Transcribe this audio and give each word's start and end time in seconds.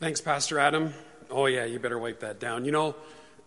Thanks, 0.00 0.20
Pastor 0.20 0.60
Adam. 0.60 0.94
Oh, 1.28 1.46
yeah, 1.46 1.64
you 1.64 1.80
better 1.80 1.98
wipe 1.98 2.20
that 2.20 2.38
down. 2.38 2.64
You 2.64 2.70
know, 2.70 2.94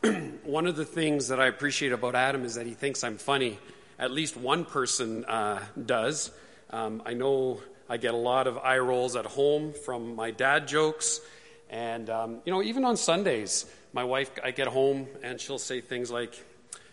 one 0.44 0.68
of 0.68 0.76
the 0.76 0.84
things 0.84 1.30
that 1.30 1.40
I 1.40 1.46
appreciate 1.46 1.94
about 1.94 2.14
Adam 2.14 2.44
is 2.44 2.56
that 2.56 2.66
he 2.66 2.74
thinks 2.74 3.06
I'm 3.06 3.18
funny. 3.18 3.58
At 3.98 4.12
least 4.12 4.36
one 4.36 4.66
person 4.66 5.24
uh, 5.24 5.64
does. 5.86 6.30
Um, 6.70 7.04
I 7.06 7.14
know 7.14 7.62
I 7.90 7.96
get 7.96 8.14
a 8.14 8.18
lot 8.18 8.48
of 8.48 8.58
eye 8.58 8.80
rolls 8.80 9.16
at 9.16 9.26
home 9.26 9.72
from 9.72 10.14
my 10.14 10.32
dad 10.32 10.68
jokes. 10.68 11.22
And, 11.70 12.10
um, 12.10 12.42
you 12.44 12.52
know, 12.52 12.62
even 12.62 12.84
on 12.84 12.98
Sundays, 12.98 13.66
my 13.94 14.04
wife, 14.04 14.30
I 14.44 14.52
get 14.52 14.68
home 14.68 15.08
and 15.24 15.40
she'll 15.40 15.58
say 15.58 15.80
things 15.80 16.12
like, 16.12 16.34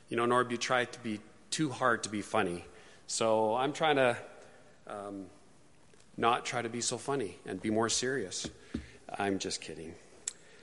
you 0.08 0.16
know, 0.16 0.24
Norb, 0.24 0.52
you 0.52 0.56
try 0.56 0.84
to 0.84 0.98
be 1.00 1.18
too 1.50 1.68
hard 1.68 2.04
to 2.04 2.10
be 2.10 2.22
funny. 2.22 2.64
So 3.08 3.56
I'm 3.56 3.72
trying 3.72 3.96
to 3.96 4.16
um, 4.86 5.26
not 6.16 6.46
try 6.46 6.62
to 6.62 6.68
be 6.68 6.80
so 6.80 6.96
funny 6.96 7.38
and 7.44 7.60
be 7.60 7.70
more 7.70 7.88
serious. 7.88 8.48
I'm 9.16 9.38
just 9.38 9.60
kidding. 9.60 9.94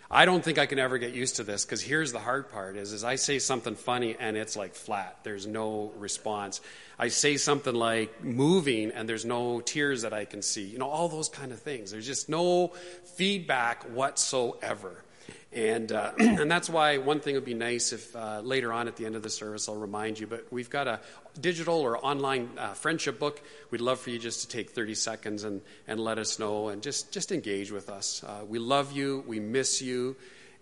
I 0.09 0.25
don't 0.25 0.43
think 0.43 0.59
I 0.59 0.65
can 0.65 0.77
ever 0.77 0.97
get 0.97 1.13
used 1.13 1.37
to 1.37 1.43
this 1.43 1.65
because 1.65 1.81
here's 1.81 2.11
the 2.11 2.19
hard 2.19 2.51
part 2.51 2.77
is, 2.77 2.93
is 2.93 3.03
I 3.03 3.15
say 3.15 3.39
something 3.39 3.75
funny 3.75 4.15
and 4.19 4.37
it's 4.37 4.55
like 4.55 4.75
flat. 4.75 5.19
There's 5.23 5.47
no 5.47 5.91
response. 5.97 6.61
I 6.99 7.07
say 7.07 7.37
something 7.37 7.73
like 7.73 8.23
moving 8.23 8.91
and 8.91 9.09
there's 9.09 9.25
no 9.25 9.61
tears 9.61 10.03
that 10.03 10.13
I 10.13 10.25
can 10.25 10.41
see. 10.41 10.63
You 10.63 10.77
know, 10.77 10.89
all 10.89 11.09
those 11.09 11.29
kind 11.29 11.51
of 11.51 11.59
things. 11.59 11.91
There's 11.91 12.05
just 12.05 12.29
no 12.29 12.67
feedback 13.15 13.83
whatsoever. 13.83 15.03
And, 15.53 15.91
uh, 15.91 16.11
and 16.19 16.51
that's 16.51 16.69
why 16.69 16.97
one 16.97 17.19
thing 17.19 17.35
would 17.35 17.45
be 17.45 17.53
nice 17.53 17.93
if 17.93 18.15
uh, 18.15 18.41
later 18.41 18.73
on 18.73 18.87
at 18.87 18.97
the 18.97 19.05
end 19.05 19.15
of 19.15 19.23
the 19.23 19.29
service 19.29 19.69
I'll 19.69 19.75
remind 19.75 20.19
you, 20.19 20.27
but 20.27 20.45
we've 20.51 20.69
got 20.69 20.87
a 20.87 20.99
digital 21.39 21.79
or 21.79 22.03
online 22.05 22.49
uh, 22.57 22.73
friendship 22.73 23.19
book. 23.19 23.41
We'd 23.71 23.81
love 23.81 23.99
for 23.99 24.09
you 24.09 24.19
just 24.19 24.41
to 24.41 24.47
take 24.47 24.71
30 24.71 24.95
seconds 24.95 25.43
and, 25.43 25.61
and 25.87 25.99
let 25.99 26.17
us 26.17 26.39
know 26.39 26.67
and 26.67 26.81
just, 26.83 27.11
just 27.11 27.31
engage 27.31 27.71
with 27.71 27.89
us. 27.89 28.23
Uh, 28.23 28.43
we 28.47 28.59
love 28.59 28.91
you, 28.91 29.23
we 29.25 29.39
miss 29.39 29.81
you. 29.81 30.15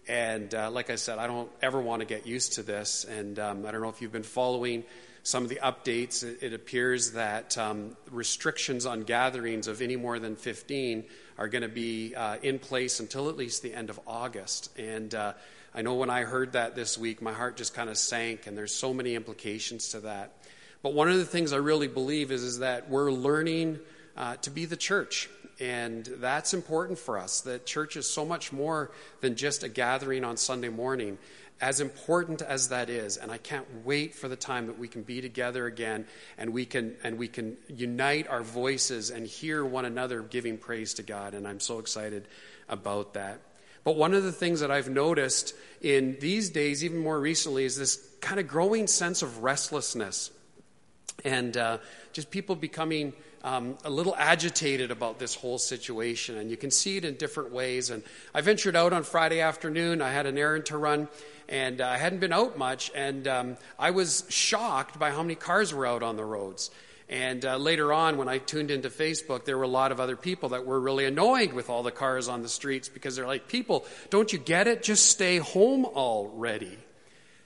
And 0.07 0.53
uh, 0.53 0.69
like 0.69 0.89
I 0.89 0.95
said, 0.95 1.17
I 1.17 1.27
don't 1.27 1.49
ever 1.61 1.79
want 1.81 2.01
to 2.01 2.05
get 2.05 2.27
used 2.27 2.53
to 2.53 2.63
this. 2.63 3.05
And 3.05 3.39
um, 3.39 3.65
I 3.65 3.71
don't 3.71 3.81
know 3.81 3.89
if 3.89 4.01
you've 4.01 4.11
been 4.11 4.23
following 4.23 4.83
some 5.23 5.43
of 5.43 5.49
the 5.49 5.59
updates. 5.63 6.23
It, 6.23 6.43
it 6.43 6.53
appears 6.53 7.11
that 7.11 7.57
um, 7.57 7.95
restrictions 8.11 8.85
on 8.85 9.03
gatherings 9.03 9.67
of 9.67 9.81
any 9.81 9.95
more 9.95 10.19
than 10.19 10.35
15 10.35 11.05
are 11.37 11.47
going 11.47 11.61
to 11.61 11.67
be 11.67 12.15
uh, 12.15 12.37
in 12.41 12.59
place 12.59 12.99
until 12.99 13.29
at 13.29 13.37
least 13.37 13.61
the 13.61 13.73
end 13.73 13.89
of 13.89 13.99
August. 14.05 14.77
And 14.77 15.13
uh, 15.13 15.33
I 15.73 15.81
know 15.81 15.95
when 15.95 16.09
I 16.09 16.23
heard 16.23 16.53
that 16.53 16.75
this 16.75 16.97
week, 16.97 17.21
my 17.21 17.33
heart 17.33 17.57
just 17.57 17.73
kind 17.73 17.89
of 17.89 17.97
sank, 17.97 18.47
and 18.47 18.57
there's 18.57 18.73
so 18.73 18.93
many 18.93 19.15
implications 19.15 19.89
to 19.89 20.01
that. 20.01 20.33
But 20.81 20.93
one 20.93 21.09
of 21.09 21.17
the 21.17 21.25
things 21.25 21.53
I 21.53 21.57
really 21.57 21.87
believe 21.87 22.31
is, 22.31 22.43
is 22.43 22.59
that 22.59 22.89
we're 22.89 23.11
learning 23.11 23.79
uh, 24.17 24.35
to 24.37 24.49
be 24.49 24.65
the 24.65 24.77
church. 24.77 25.29
And 25.59 26.05
that's 26.17 26.53
important 26.53 26.99
for 26.99 27.17
us. 27.17 27.41
That 27.41 27.65
church 27.65 27.95
is 27.95 28.09
so 28.09 28.25
much 28.25 28.51
more 28.51 28.91
than 29.21 29.35
just 29.35 29.63
a 29.63 29.69
gathering 29.69 30.23
on 30.23 30.35
Sunday 30.35 30.69
morning 30.69 31.17
as 31.61 31.79
important 31.79 32.41
as 32.41 32.69
that 32.69 32.89
is, 32.89 33.17
and 33.17 33.31
I 33.31 33.37
can't 33.37 33.65
wait 33.85 34.13
for 34.13 34.27
the 34.27 34.35
time 34.35 34.67
that 34.67 34.77
we 34.77 34.87
can 34.87 35.03
be 35.03 35.21
together 35.21 35.65
again 35.65 36.05
and 36.37 36.51
we 36.51 36.65
can 36.65 36.95
and 37.03 37.17
we 37.17 37.27
can 37.27 37.57
unite 37.67 38.27
our 38.27 38.43
voices 38.43 39.09
and 39.09 39.25
hear 39.25 39.63
one 39.63 39.85
another 39.85 40.21
giving 40.21 40.57
praise 40.57 40.93
to 40.95 41.03
God, 41.03 41.33
and 41.33 41.47
I'm 41.47 41.59
so 41.59 41.79
excited 41.79 42.27
about 42.69 43.13
that. 43.13 43.39
But 43.83 43.97
one 43.97 44.13
of 44.13 44.23
the 44.23 44.31
things 44.31 44.61
that 44.61 44.71
I've 44.71 44.89
noticed 44.89 45.53
in 45.81 46.17
these 46.19 46.49
days, 46.49 46.83
even 46.83 46.99
more 46.99 47.19
recently, 47.19 47.65
is 47.65 47.77
this 47.77 47.97
kind 48.21 48.39
of 48.39 48.47
growing 48.47 48.87
sense 48.87 49.21
of 49.21 49.43
restlessness 49.43 50.31
and 51.25 51.55
uh, 51.57 51.77
just 52.13 52.31
people 52.31 52.55
becoming 52.55 53.13
um, 53.43 53.77
a 53.83 53.89
little 53.89 54.15
agitated 54.17 54.89
about 54.91 55.19
this 55.19 55.35
whole 55.35 55.57
situation. 55.57 56.37
And 56.37 56.49
you 56.49 56.57
can 56.57 56.71
see 56.71 56.97
it 56.97 57.05
in 57.05 57.15
different 57.15 57.51
ways. 57.51 57.89
And 57.89 58.03
I 58.33 58.41
ventured 58.41 58.75
out 58.75 58.93
on 58.93 59.03
Friday 59.03 59.41
afternoon. 59.41 60.01
I 60.01 60.11
had 60.11 60.25
an 60.25 60.37
errand 60.37 60.67
to 60.67 60.77
run, 60.77 61.09
and 61.49 61.81
I 61.81 61.97
hadn't 61.97 62.19
been 62.19 62.33
out 62.33 62.57
much. 62.57 62.91
And 62.95 63.27
um, 63.27 63.57
I 63.77 63.91
was 63.91 64.25
shocked 64.29 64.97
by 64.97 65.11
how 65.11 65.21
many 65.21 65.35
cars 65.35 65.73
were 65.73 65.85
out 65.85 66.03
on 66.03 66.15
the 66.15 66.25
roads. 66.25 66.71
And 67.09 67.43
uh, 67.45 67.57
later 67.57 67.91
on, 67.91 68.17
when 68.17 68.29
I 68.29 68.37
tuned 68.37 68.71
into 68.71 68.89
Facebook, 68.89 69.43
there 69.43 69.57
were 69.57 69.65
a 69.65 69.67
lot 69.67 69.91
of 69.91 69.99
other 69.99 70.15
people 70.15 70.49
that 70.49 70.65
were 70.65 70.79
really 70.79 71.05
annoyed 71.05 71.51
with 71.51 71.69
all 71.69 71.83
the 71.83 71.91
cars 71.91 72.29
on 72.29 72.41
the 72.41 72.49
streets 72.49 72.87
because 72.87 73.15
they're 73.15 73.27
like, 73.27 73.47
people, 73.49 73.85
don't 74.09 74.31
you 74.31 74.39
get 74.39 74.67
it? 74.67 74.83
Just 74.83 75.07
stay 75.07 75.37
home 75.37 75.85
already. 75.85 76.77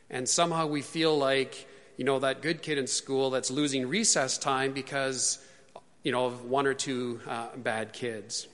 And 0.09 0.29
somehow 0.29 0.68
we 0.68 0.81
feel 0.81 1.18
like, 1.18 1.68
you 1.97 2.06
know, 2.06 2.19
that 2.19 2.41
good 2.44 2.62
kid 2.62 2.78
in 2.78 2.88
school 2.88 3.31
that's 3.31 3.50
losing 3.50 3.90
recess 3.90 4.38
time 4.38 4.74
because 4.74 5.40
you 6.07 6.13
know, 6.13 6.25
of 6.28 6.45
one 6.45 6.68
or 6.68 6.73
two 6.73 7.19
uh, 7.28 7.47
bad 7.57 7.91
kids. 7.91 8.47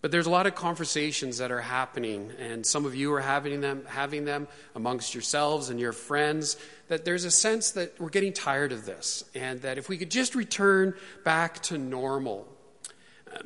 But 0.00 0.10
there's 0.10 0.26
a 0.26 0.30
lot 0.30 0.48
of 0.48 0.56
conversations 0.56 1.38
that 1.38 1.52
are 1.52 1.60
happening, 1.60 2.32
and 2.40 2.66
some 2.66 2.84
of 2.84 2.96
you 2.96 3.14
are 3.14 3.20
having 3.20 3.60
them, 3.60 3.84
having 3.86 4.24
them 4.24 4.48
amongst 4.74 5.14
yourselves 5.14 5.70
and 5.70 5.78
your 5.78 5.92
friends. 5.92 6.56
That 6.88 7.04
there's 7.04 7.24
a 7.24 7.30
sense 7.30 7.70
that 7.70 8.00
we're 8.00 8.08
getting 8.08 8.32
tired 8.32 8.72
of 8.72 8.84
this, 8.84 9.22
and 9.36 9.62
that 9.62 9.78
if 9.78 9.88
we 9.88 9.96
could 9.96 10.10
just 10.10 10.34
return 10.34 10.94
back 11.22 11.62
to 11.68 11.78
normal. 11.78 12.48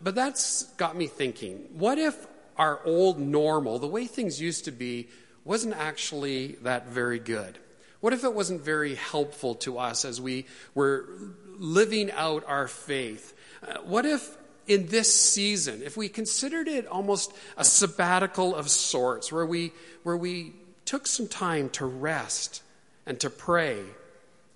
But 0.03 0.15
that's 0.15 0.63
got 0.79 0.97
me 0.97 1.07
thinking 1.07 1.69
what 1.75 1.99
if 1.99 2.27
our 2.57 2.81
old 2.87 3.19
normal, 3.21 3.79
the 3.79 3.89
way 3.89 4.07
things 4.07 4.41
used 4.41 4.65
to 4.65 4.73
be, 4.73 5.09
wasn't 5.45 5.77
actually 5.77 6.53
that 6.63 6.89
very 6.89 7.19
good? 7.19 7.59
What 8.01 8.15
if 8.15 8.25
it 8.25 8.33
wasn't 8.33 8.63
very 8.63 8.95
helpful 8.95 9.57
to 9.57 9.79
us 9.79 10.07
as 10.07 10.19
we 10.19 10.47
were 10.75 11.11
living 11.59 12.11
out 12.13 12.45
our 12.47 12.69
faith. 12.69 13.35
Uh, 13.63 13.79
what 13.85 14.07
if 14.07 14.37
in 14.67 14.87
this 14.87 15.13
season, 15.13 15.83
if 15.83 15.97
we 15.97 16.09
considered 16.09 16.69
it 16.69 16.87
almost 16.87 17.33
a 17.57 17.65
sabbatical 17.65 18.55
of 18.55 18.69
sorts, 18.69 19.33
where 19.33 19.47
we, 19.47 19.73
where 20.03 20.17
we 20.17 20.53
took 20.85 21.07
some 21.07 21.27
time 21.27 21.71
to 21.71 21.87
rest 21.87 22.63
and 23.07 23.19
to 23.21 23.31
pray, 23.31 23.83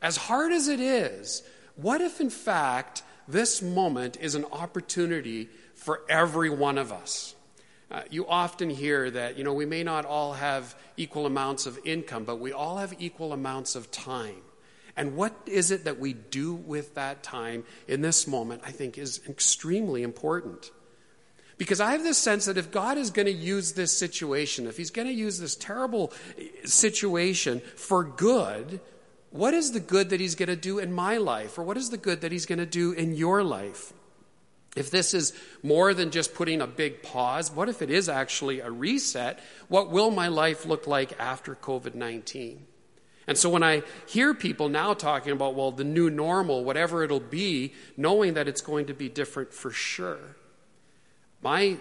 as 0.03 0.17
hard 0.17 0.53
as 0.53 0.69
it 0.69 0.81
is, 0.81 1.43
what 1.77 2.01
if 2.01 2.21
in 2.21 2.31
fact 2.31 3.03
this 3.27 3.63
moment 3.63 4.19
is 4.21 4.35
an 4.35 4.45
opportunity 4.53 5.49
for 5.75 6.03
every 6.09 6.51
one 6.51 6.77
of 6.77 6.93
us? 6.93 7.35
Uh, 7.91 8.03
you 8.11 8.27
often 8.27 8.71
hear 8.71 9.11
that, 9.11 9.37
you 9.37 9.45
know, 9.45 9.53
we 9.53 9.67
may 9.67 9.83
not 9.83 10.05
all 10.05 10.33
have 10.33 10.75
equal 10.97 11.27
amounts 11.27 11.67
of 11.67 11.79
income, 11.85 12.25
but 12.25 12.41
we 12.41 12.53
all 12.53 12.79
have 12.79 12.95
equal 12.99 13.33
amounts 13.33 13.77
of 13.77 13.91
time. 13.91 14.43
And 14.97 15.17
what 15.17 15.35
is 15.47 15.71
it 15.71 15.85
that 15.85 15.99
we 15.99 16.13
do 16.13 16.55
with 16.55 16.95
that 16.95 17.23
time 17.23 17.65
in 17.89 18.03
this 18.03 18.27
moment, 18.27 18.63
I 18.65 18.71
think, 18.71 18.99
is 18.99 19.21
extremely 19.29 20.03
important. 20.03 20.71
Because 21.57 21.81
I 21.81 21.93
have 21.93 22.03
this 22.03 22.19
sense 22.19 22.47
that 22.47 22.59
if 22.59 22.71
God 22.71 22.99
is 22.99 23.11
going 23.11 23.27
to 23.27 23.33
use 23.33 23.73
this 23.73 23.97
situation, 23.97 24.67
if 24.67 24.77
He's 24.77 24.91
going 24.91 25.09
to 25.09 25.15
use 25.15 25.39
this 25.39 25.55
terrible 25.55 26.13
eh, 26.39 26.49
situation 26.65 27.61
for 27.77 28.05
good, 28.05 28.81
what 29.31 29.55
is 29.55 29.73
the 29.73 29.81
good 29.81 30.11
that 30.11 30.21
He's 30.21 30.35
going 30.35 30.49
to 30.49 30.57
do 30.57 30.79
in 30.79 30.93
my 30.93 31.19
life? 31.19 31.59
Or 31.59 31.63
what 31.63 31.77
is 31.77 31.91
the 31.91 31.99
good 31.99 32.21
that 32.23 32.33
He's 32.33 32.47
going 32.47 32.59
to 32.59 32.67
do 32.67 32.93
in 32.93 33.15
your 33.15 33.43
life? 33.43 33.93
If 34.75 34.91
this 34.91 35.15
is 35.15 35.35
more 35.63 35.93
than 35.93 36.11
just 36.11 36.35
putting 36.35 36.61
a 36.61 36.67
big 36.67 37.03
pause, 37.03 37.51
what 37.51 37.69
if 37.69 37.83
it 37.83 37.91
is 37.91 38.09
actually 38.09 38.61
a 38.61 38.71
reset? 38.71 39.39
What 39.69 39.91
will 39.91 40.11
my 40.11 40.29
life 40.29 40.65
look 40.65 40.87
like 40.87 41.19
after 41.21 41.55
COVID 41.55 41.95
19? 41.95 42.67
And 43.27 43.39
so 43.39 43.49
when 43.49 43.63
I 43.63 43.83
hear 44.07 44.35
people 44.35 44.69
now 44.69 44.95
talking 44.95 45.33
about, 45.33 45.55
well, 45.55 45.71
the 45.71 45.85
new 45.85 46.11
normal, 46.11 46.65
whatever 46.65 47.05
it'll 47.05 47.21
be, 47.21 47.73
knowing 47.97 48.35
that 48.35 48.49
it's 48.49 48.61
going 48.61 48.87
to 48.87 48.95
be 48.95 49.09
different 49.09 49.53
for 49.53 49.71
sure, 49.71 50.37
my 51.43 51.77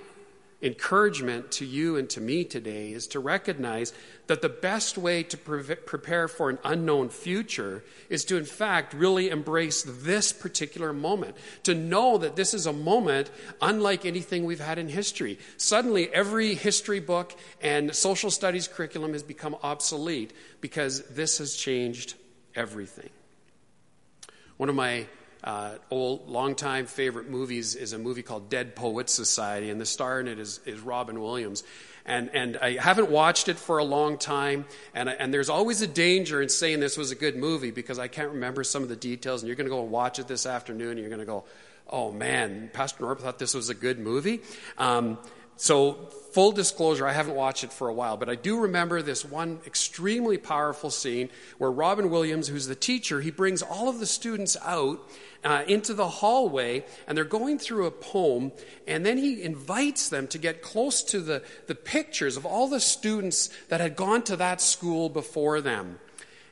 encouragement 0.62 1.52
to 1.52 1.66
you 1.66 1.98
and 1.98 2.10
to 2.10 2.22
me 2.22 2.44
today 2.44 2.92
is 2.92 3.08
to 3.08 3.20
recognize 3.20 3.94
that 4.28 4.42
the 4.42 4.50
best 4.50 4.98
way 4.98 5.24
to 5.24 5.38
pre- 5.38 5.76
prepare 5.76 6.28
for 6.28 6.50
an 6.50 6.60
unknown 6.64 7.10
future 7.10 7.84
is 8.10 8.24
to, 8.26 8.38
in 8.38 8.46
fact, 8.46 8.94
really 8.94 9.30
embrace 9.30 9.84
this 9.84 10.32
particular 10.32 10.94
moment. 10.94 11.36
To 11.64 11.74
know 11.74 12.18
that 12.20 12.36
this 12.36 12.54
is 12.54 12.66
a 12.66 12.74
moment 12.74 13.32
unlike 13.62 14.06
anything 14.06 14.46
we've 14.46 14.60
had 14.60 14.78
in 14.78 14.88
history. 14.88 15.40
Suddenly, 15.58 16.14
every 16.14 16.54
history 16.54 17.00
book 17.00 17.36
and 17.62 17.96
social 17.96 18.30
studies 18.32 18.68
curriculum 18.68 19.14
has 19.14 19.24
become 19.24 19.56
obsolete 19.64 20.32
because 20.62 21.02
this 21.10 21.40
has 21.40 21.56
changed 21.56 22.14
everything. 22.56 23.10
One 24.58 24.70
of 24.70 24.76
my 24.76 25.08
uh, 25.44 25.76
old, 25.90 26.30
longtime 26.30 26.86
favorite 26.86 27.30
movies 27.30 27.76
is 27.76 27.94
a 27.94 27.98
movie 27.98 28.22
called 28.22 28.50
Dead 28.50 28.76
Poets 28.76 29.14
Society, 29.14 29.70
and 29.70 29.82
the 29.82 29.86
star 29.86 30.20
in 30.20 30.28
it 30.28 30.40
is, 30.40 30.60
is 30.66 30.80
Robin 30.80 31.20
Williams. 31.20 31.64
And, 32.06 32.30
and 32.34 32.58
I 32.58 32.78
haven't 32.78 33.12
watched 33.12 33.48
it 33.48 33.58
for 33.58 33.78
a 33.78 33.84
long 33.84 34.18
time, 34.18 34.66
and, 34.94 35.08
and 35.10 35.34
there's 35.34 35.50
always 35.50 35.82
a 35.82 35.88
danger 35.88 36.42
in 36.42 36.50
saying 36.50 36.80
this 36.80 36.98
was 36.98 37.12
a 37.12 37.16
good 37.16 37.36
movie 37.36 37.72
because 37.72 38.00
I 38.00 38.08
can't 38.08 38.32
remember 38.32 38.64
some 38.64 38.84
of 38.84 38.90
the 38.90 38.96
details, 38.96 39.42
and 39.42 39.48
you're 39.48 39.56
going 39.56 39.70
to 39.70 39.76
go 39.76 39.84
and 39.84 39.92
watch 39.92 40.20
it 40.20 40.28
this 40.28 40.46
afternoon, 40.46 40.92
and 40.92 41.00
you're 41.00 41.10
going 41.10 41.20
to 41.20 41.26
go, 41.26 41.44
oh 41.90 42.12
man, 42.12 42.70
Pastor 42.74 43.04
Norb 43.04 43.20
thought 43.20 43.40
this 43.40 43.54
was 43.54 43.70
a 43.70 43.76
good 43.76 44.00
movie. 44.00 44.42
Um, 44.78 45.18
so, 45.58 46.10
full 46.34 46.52
disclosure, 46.54 47.06
I 47.06 47.14
haven't 47.14 47.36
watched 47.36 47.64
it 47.64 47.72
for 47.72 47.88
a 47.88 47.94
while, 47.94 48.18
but 48.18 48.30
I 48.30 48.36
do 48.36 48.62
remember 48.62 49.04
this 49.04 49.24
one 49.24 49.60
extremely 49.68 50.40
powerful 50.40 50.90
scene 50.90 51.30
where 51.60 51.70
Robin 51.70 52.10
Williams, 52.10 52.48
who's 52.48 52.66
the 52.66 52.74
teacher, 52.74 53.22
he 53.22 53.30
brings 53.30 53.62
all 53.62 53.88
of 53.88 54.00
the 54.00 54.08
students 54.08 54.58
out 54.64 55.00
uh, 55.44 55.64
into 55.68 55.94
the 55.94 56.08
hallway 56.08 56.84
and 57.08 57.18
they're 57.18 57.26
going 57.26 57.58
through 57.58 57.86
a 57.88 57.92
poem, 57.92 58.52
and 58.88 59.06
then 59.06 59.18
he 59.18 59.42
invites 59.42 60.10
them 60.10 60.28
to 60.28 60.38
get 60.38 60.62
close 60.62 61.04
to 61.04 61.20
the, 61.20 61.44
the 61.68 61.76
pictures 61.76 62.38
of 62.38 62.46
all 62.46 62.68
the 62.68 62.80
students 62.80 63.50
that 63.70 63.82
had 63.82 63.96
gone 63.96 64.22
to 64.24 64.36
that 64.36 64.62
school 64.62 65.10
before 65.10 65.62
them. 65.62 66.00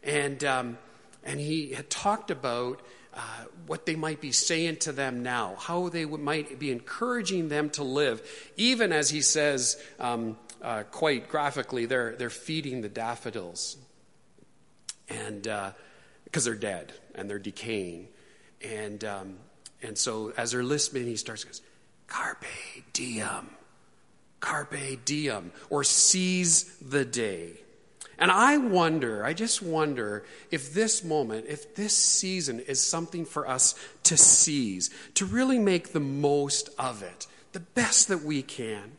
And, 0.04 0.44
um, 0.44 0.78
and 1.24 1.40
he 1.40 1.74
had 1.74 1.90
talked 1.90 2.32
about 2.32 2.82
uh, 3.14 3.46
what 3.68 3.86
they 3.86 3.96
might 3.96 4.22
be 4.22 4.32
saying 4.32 4.78
to 4.78 4.92
them 4.92 5.24
now, 5.24 5.56
how 5.60 5.90
they 5.90 6.06
might 6.06 6.58
be 6.58 6.72
encouraging 6.72 7.50
them 7.50 7.70
to 7.72 7.84
live, 7.84 8.22
even 8.56 8.92
as 8.92 9.10
he 9.10 9.22
says 9.22 9.82
um, 10.00 10.38
uh, 10.62 10.84
quite 10.84 11.30
graphically, 11.30 11.86
they're, 11.86 12.16
they're 12.16 12.30
feeding 12.30 12.82
the 12.82 12.90
daffodils. 12.90 13.78
And 15.10 15.44
because 16.24 16.48
uh, 16.48 16.52
they're 16.52 16.56
dead 16.56 16.94
and 17.16 17.30
they're 17.30 17.40
decaying. 17.40 18.08
And, 18.64 19.04
um, 19.04 19.38
and 19.82 19.98
so 19.98 20.34
as 20.38 20.52
they're 20.52 20.64
listening, 20.64 21.06
he 21.06 21.16
starts 21.16 21.44
goes, 21.44 21.62
Carpe 22.08 22.46
diem, 22.94 23.50
carpe 24.40 25.06
diem, 25.06 25.52
or 25.70 25.84
seize 25.84 26.78
the 26.78 27.06
day. 27.06 27.54
And 28.18 28.32
I 28.32 28.58
wonder, 28.58 29.24
I 29.24 29.34
just 29.34 29.62
wonder 29.62 30.26
if 30.52 30.74
this 30.74 31.06
moment, 31.06 31.46
if 31.48 31.76
this 31.76 31.96
season 31.96 32.60
is 32.60 32.82
something 32.82 33.24
for 33.24 33.48
us 33.48 33.76
to 34.04 34.18
seize, 34.18 34.90
to 35.14 35.26
really 35.26 35.58
make 35.58 35.94
the 35.94 36.02
most 36.02 36.70
of 36.78 37.02
it, 37.02 37.28
the 37.54 37.62
best 37.62 38.10
that 38.10 38.24
we 38.24 38.42
can. 38.42 38.92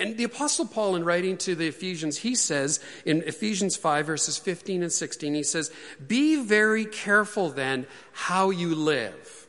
And 0.00 0.16
the 0.16 0.24
Apostle 0.24 0.66
Paul, 0.66 0.96
in 0.96 1.04
writing 1.04 1.36
to 1.38 1.54
the 1.54 1.68
Ephesians, 1.68 2.18
he 2.18 2.34
says 2.34 2.80
in 3.04 3.22
Ephesians 3.22 3.76
5, 3.76 4.06
verses 4.06 4.38
15 4.38 4.82
and 4.82 4.90
16, 4.90 5.34
he 5.34 5.42
says, 5.44 5.70
Be 6.04 6.42
very 6.42 6.86
careful 6.86 7.50
then 7.50 7.86
how 8.12 8.50
you 8.50 8.74
live 8.74 9.40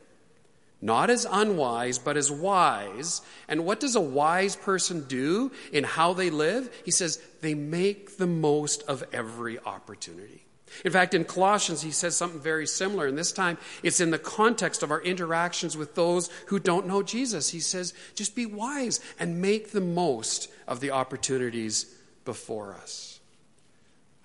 not 0.82 1.10
as 1.10 1.24
unwise, 1.30 1.98
but 1.98 2.16
as 2.16 2.30
wise. 2.30 3.22
And 3.48 3.64
what 3.64 3.78
does 3.78 3.94
a 3.94 4.00
wise 4.00 4.56
person 4.56 5.04
do 5.04 5.52
in 5.72 5.84
how 5.84 6.12
they 6.12 6.28
live? 6.28 6.74
He 6.84 6.90
says 6.90 7.22
they 7.40 7.54
make 7.54 8.18
the 8.18 8.26
most 8.26 8.82
of 8.82 9.04
every 9.12 9.60
opportunity. 9.60 10.44
In 10.84 10.92
fact, 10.92 11.14
in 11.14 11.24
Colossians, 11.24 11.82
he 11.82 11.90
says 11.90 12.16
something 12.16 12.40
very 12.40 12.66
similar, 12.66 13.06
and 13.06 13.16
this 13.16 13.32
time 13.32 13.58
it's 13.82 14.00
in 14.00 14.10
the 14.10 14.18
context 14.18 14.82
of 14.82 14.90
our 14.90 15.00
interactions 15.02 15.76
with 15.76 15.94
those 15.94 16.30
who 16.46 16.58
don't 16.58 16.86
know 16.86 17.02
Jesus. 17.02 17.50
He 17.50 17.60
says, 17.60 17.94
just 18.14 18.34
be 18.34 18.46
wise 18.46 19.00
and 19.18 19.40
make 19.40 19.72
the 19.72 19.80
most 19.80 20.48
of 20.66 20.80
the 20.80 20.90
opportunities 20.90 21.94
before 22.24 22.74
us. 22.74 23.20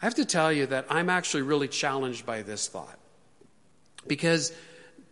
I 0.02 0.06
have 0.06 0.16
to 0.16 0.26
tell 0.26 0.52
you 0.54 0.68
that 0.68 0.86
I'm 0.90 1.10
actually 1.10 1.44
really 1.44 1.68
challenged 1.68 2.26
by 2.26 2.44
this 2.44 2.68
thought. 2.68 3.00
Because 4.08 4.54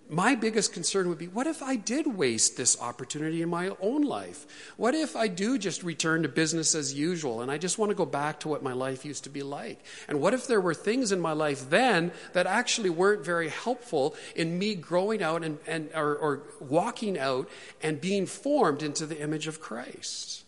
my 0.09 0.35
biggest 0.35 0.71
concern 0.71 1.09
would 1.09 1.17
be 1.17 1.27
what 1.27 1.47
if 1.47 1.63
I 1.63 1.75
did 1.75 2.05
waste 2.05 2.57
this 2.57 2.79
opportunity 2.79 3.41
in 3.41 3.49
my 3.49 3.71
own 3.81 4.03
life? 4.03 4.45
What 4.77 4.93
if 4.93 5.15
I 5.15 5.27
do 5.27 5.57
just 5.57 5.83
return 5.83 6.21
to 6.23 6.29
business 6.29 6.75
as 6.75 6.93
usual 6.93 7.41
and 7.41 7.49
I 7.49 7.57
just 7.57 7.79
want 7.79 7.89
to 7.89 7.95
go 7.95 8.05
back 8.05 8.39
to 8.41 8.47
what 8.47 8.61
my 8.61 8.73
life 8.73 9.03
used 9.03 9.23
to 9.23 9.29
be 9.31 9.41
like? 9.41 9.83
And 10.07 10.21
what 10.21 10.35
if 10.35 10.45
there 10.45 10.61
were 10.61 10.75
things 10.75 11.11
in 11.11 11.19
my 11.19 11.31
life 11.31 11.69
then 11.69 12.11
that 12.33 12.45
actually 12.45 12.91
weren't 12.91 13.25
very 13.25 13.49
helpful 13.49 14.15
in 14.35 14.59
me 14.59 14.75
growing 14.75 15.23
out 15.23 15.43
and, 15.43 15.57
and 15.65 15.89
or, 15.95 16.15
or 16.15 16.43
walking 16.59 17.17
out 17.17 17.49
and 17.81 17.99
being 17.99 18.27
formed 18.27 18.83
into 18.83 19.07
the 19.07 19.19
image 19.19 19.47
of 19.47 19.59
Christ? 19.59 20.43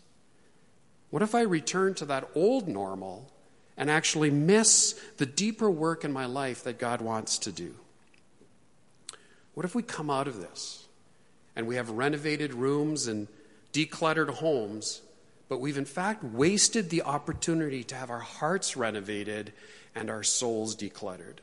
What 1.10 1.22
if 1.22 1.34
I 1.34 1.40
return 1.40 1.94
to 1.94 2.04
that 2.04 2.28
old 2.36 2.68
normal 2.68 3.32
and 3.76 3.90
actually 3.90 4.30
miss 4.30 4.92
the 5.16 5.26
deeper 5.26 5.70
work 5.70 6.04
in 6.04 6.12
my 6.12 6.26
life 6.26 6.62
that 6.62 6.78
God 6.78 7.00
wants 7.00 7.38
to 7.38 7.50
do? 7.50 7.74
What 9.58 9.64
if 9.64 9.74
we 9.74 9.82
come 9.82 10.08
out 10.08 10.28
of 10.28 10.40
this 10.40 10.86
and 11.56 11.66
we 11.66 11.74
have 11.74 11.90
renovated 11.90 12.54
rooms 12.54 13.08
and 13.08 13.26
decluttered 13.72 14.30
homes, 14.30 15.02
but 15.48 15.58
we've 15.58 15.76
in 15.76 15.84
fact 15.84 16.22
wasted 16.22 16.90
the 16.90 17.02
opportunity 17.02 17.82
to 17.82 17.96
have 17.96 18.08
our 18.08 18.20
hearts 18.20 18.76
renovated 18.76 19.52
and 19.96 20.10
our 20.10 20.22
souls 20.22 20.76
decluttered? 20.76 21.38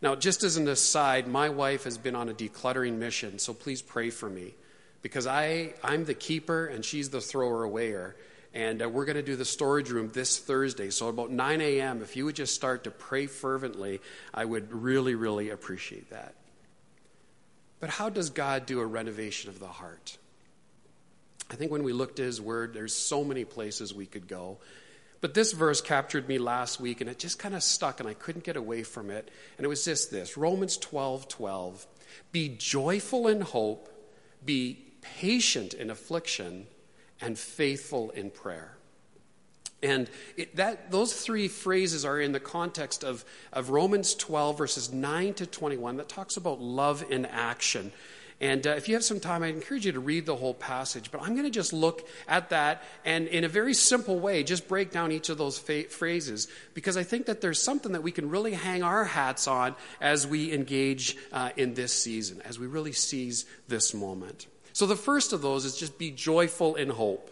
Now, 0.00 0.14
just 0.14 0.44
as 0.44 0.58
an 0.58 0.68
aside, 0.68 1.26
my 1.26 1.48
wife 1.48 1.82
has 1.82 1.98
been 1.98 2.14
on 2.14 2.28
a 2.28 2.32
decluttering 2.32 2.98
mission, 2.98 3.40
so 3.40 3.52
please 3.52 3.82
pray 3.82 4.10
for 4.10 4.30
me 4.30 4.54
because 5.02 5.26
I, 5.26 5.74
I'm 5.82 6.04
the 6.04 6.14
keeper 6.14 6.66
and 6.66 6.84
she's 6.84 7.10
the 7.10 7.20
thrower 7.20 7.68
awayer. 7.68 8.12
And 8.54 8.80
uh, 8.80 8.88
we're 8.88 9.06
going 9.06 9.16
to 9.16 9.22
do 9.22 9.34
the 9.34 9.44
storage 9.44 9.90
room 9.90 10.10
this 10.12 10.38
Thursday. 10.38 10.90
So, 10.90 11.08
about 11.08 11.32
9 11.32 11.60
a.m., 11.60 12.00
if 12.00 12.16
you 12.16 12.26
would 12.26 12.36
just 12.36 12.54
start 12.54 12.84
to 12.84 12.92
pray 12.92 13.26
fervently, 13.26 14.00
I 14.32 14.44
would 14.44 14.72
really, 14.72 15.16
really 15.16 15.50
appreciate 15.50 16.10
that. 16.10 16.34
But 17.80 17.90
how 17.90 18.10
does 18.10 18.30
God 18.30 18.66
do 18.66 18.80
a 18.80 18.86
renovation 18.86 19.50
of 19.50 19.58
the 19.58 19.66
heart? 19.66 20.18
I 21.50 21.54
think 21.54 21.72
when 21.72 21.82
we 21.82 21.92
looked 21.92 22.20
at 22.20 22.26
his 22.26 22.40
word, 22.40 22.74
there's 22.74 22.94
so 22.94 23.24
many 23.24 23.44
places 23.44 23.92
we 23.92 24.06
could 24.06 24.28
go. 24.28 24.58
But 25.20 25.34
this 25.34 25.52
verse 25.52 25.80
captured 25.80 26.28
me 26.28 26.38
last 26.38 26.80
week 26.80 27.00
and 27.00 27.10
it 27.10 27.18
just 27.18 27.38
kind 27.38 27.54
of 27.54 27.62
stuck 27.62 28.00
and 28.00 28.08
I 28.08 28.14
couldn't 28.14 28.44
get 28.44 28.56
away 28.56 28.82
from 28.82 29.10
it. 29.10 29.30
And 29.58 29.64
it 29.64 29.68
was 29.68 29.84
just 29.84 30.10
this 30.10 30.36
Romans 30.36 30.76
12 30.76 31.28
12. 31.28 31.86
Be 32.32 32.48
joyful 32.48 33.28
in 33.28 33.40
hope, 33.40 33.88
be 34.44 34.78
patient 35.00 35.74
in 35.74 35.90
affliction, 35.90 36.66
and 37.20 37.38
faithful 37.38 38.10
in 38.10 38.30
prayer. 38.30 38.76
And 39.82 40.10
it, 40.36 40.56
that, 40.56 40.90
those 40.90 41.14
three 41.14 41.48
phrases 41.48 42.04
are 42.04 42.20
in 42.20 42.32
the 42.32 42.40
context 42.40 43.02
of, 43.02 43.24
of 43.52 43.70
Romans 43.70 44.14
12, 44.14 44.58
verses 44.58 44.92
9 44.92 45.34
to 45.34 45.46
21, 45.46 45.96
that 45.96 46.08
talks 46.08 46.36
about 46.36 46.60
love 46.60 47.04
in 47.10 47.24
action. 47.26 47.92
And 48.42 48.66
uh, 48.66 48.70
if 48.70 48.88
you 48.88 48.94
have 48.94 49.04
some 49.04 49.20
time, 49.20 49.42
I 49.42 49.48
encourage 49.48 49.84
you 49.84 49.92
to 49.92 50.00
read 50.00 50.24
the 50.24 50.36
whole 50.36 50.54
passage. 50.54 51.10
But 51.10 51.20
I'm 51.20 51.34
going 51.34 51.44
to 51.44 51.50
just 51.50 51.74
look 51.74 52.08
at 52.26 52.48
that 52.50 52.82
and, 53.04 53.28
in 53.28 53.44
a 53.44 53.48
very 53.48 53.74
simple 53.74 54.18
way, 54.18 54.42
just 54.42 54.66
break 54.66 54.90
down 54.90 55.12
each 55.12 55.28
of 55.28 55.36
those 55.36 55.58
fa- 55.58 55.84
phrases 55.84 56.48
because 56.72 56.96
I 56.96 57.02
think 57.02 57.26
that 57.26 57.42
there's 57.42 57.60
something 57.60 57.92
that 57.92 58.02
we 58.02 58.12
can 58.12 58.30
really 58.30 58.54
hang 58.54 58.82
our 58.82 59.04
hats 59.04 59.46
on 59.46 59.74
as 60.00 60.26
we 60.26 60.52
engage 60.52 61.18
uh, 61.32 61.50
in 61.56 61.74
this 61.74 61.92
season, 61.92 62.40
as 62.46 62.58
we 62.58 62.66
really 62.66 62.92
seize 62.92 63.44
this 63.68 63.92
moment. 63.92 64.46
So 64.72 64.86
the 64.86 64.96
first 64.96 65.34
of 65.34 65.42
those 65.42 65.66
is 65.66 65.76
just 65.76 65.98
be 65.98 66.10
joyful 66.10 66.76
in 66.76 66.88
hope. 66.88 67.30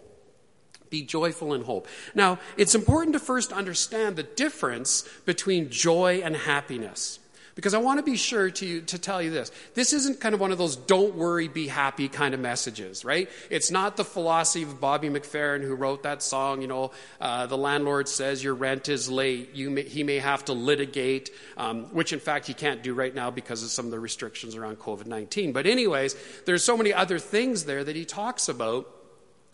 Be 0.91 1.03
joyful 1.03 1.55
in 1.55 1.63
hope. 1.63 1.87
Now, 2.15 2.39
it's 2.57 2.75
important 2.75 3.13
to 3.15 3.21
first 3.21 3.53
understand 3.53 4.17
the 4.17 4.23
difference 4.23 5.09
between 5.25 5.71
joy 5.71 6.21
and 6.25 6.37
happiness. 6.37 7.19
Because 7.59 7.75
I 7.75 7.79
want 7.79 7.99
to 7.99 8.05
be 8.05 8.17
sure 8.17 8.51
to, 8.51 8.83
to 8.83 8.99
tell 9.01 9.21
you 9.21 9.31
this. 9.31 9.51
This 9.75 9.93
isn't 9.93 10.21
kind 10.21 10.33
of 10.33 10.41
one 10.41 10.53
of 10.53 10.59
those 10.59 10.77
don't 10.77 11.17
worry, 11.17 11.49
be 11.49 11.67
happy 11.67 12.09
kind 12.09 12.33
of 12.33 12.39
messages, 12.39 13.05
right? 13.05 13.29
It's 13.51 13.73
not 13.73 13.97
the 13.97 14.05
philosophy 14.05 14.63
of 14.63 14.81
Bobby 14.81 15.09
McFerrin 15.09 15.63
who 15.63 15.75
wrote 15.75 16.05
that 16.05 16.23
song, 16.23 16.63
you 16.63 16.69
know, 16.69 16.93
uh, 17.21 17.47
the 17.47 17.59
landlord 17.59 18.09
says 18.09 18.45
your 18.45 18.55
rent 18.55 18.89
is 18.89 19.11
late. 19.11 19.57
You 19.57 19.71
may, 19.71 19.83
he 19.83 20.05
may 20.05 20.21
have 20.21 20.45
to 20.45 20.53
litigate, 20.53 21.33
um, 21.57 21.87
which 21.87 22.13
in 22.13 22.21
fact 22.21 22.47
he 22.47 22.55
can't 22.55 22.81
do 22.81 22.95
right 22.95 23.13
now 23.13 23.29
because 23.33 23.65
of 23.65 23.71
some 23.71 23.87
of 23.87 23.91
the 23.91 23.99
restrictions 23.99 24.55
around 24.55 24.79
COVID 24.79 25.07
19. 25.07 25.51
But, 25.51 25.67
anyways, 25.67 26.15
there's 26.47 26.63
so 26.63 26.77
many 26.77 26.95
other 26.95 27.19
things 27.19 27.65
there 27.65 27.83
that 27.83 27.97
he 27.97 28.05
talks 28.05 28.49
about 28.49 28.98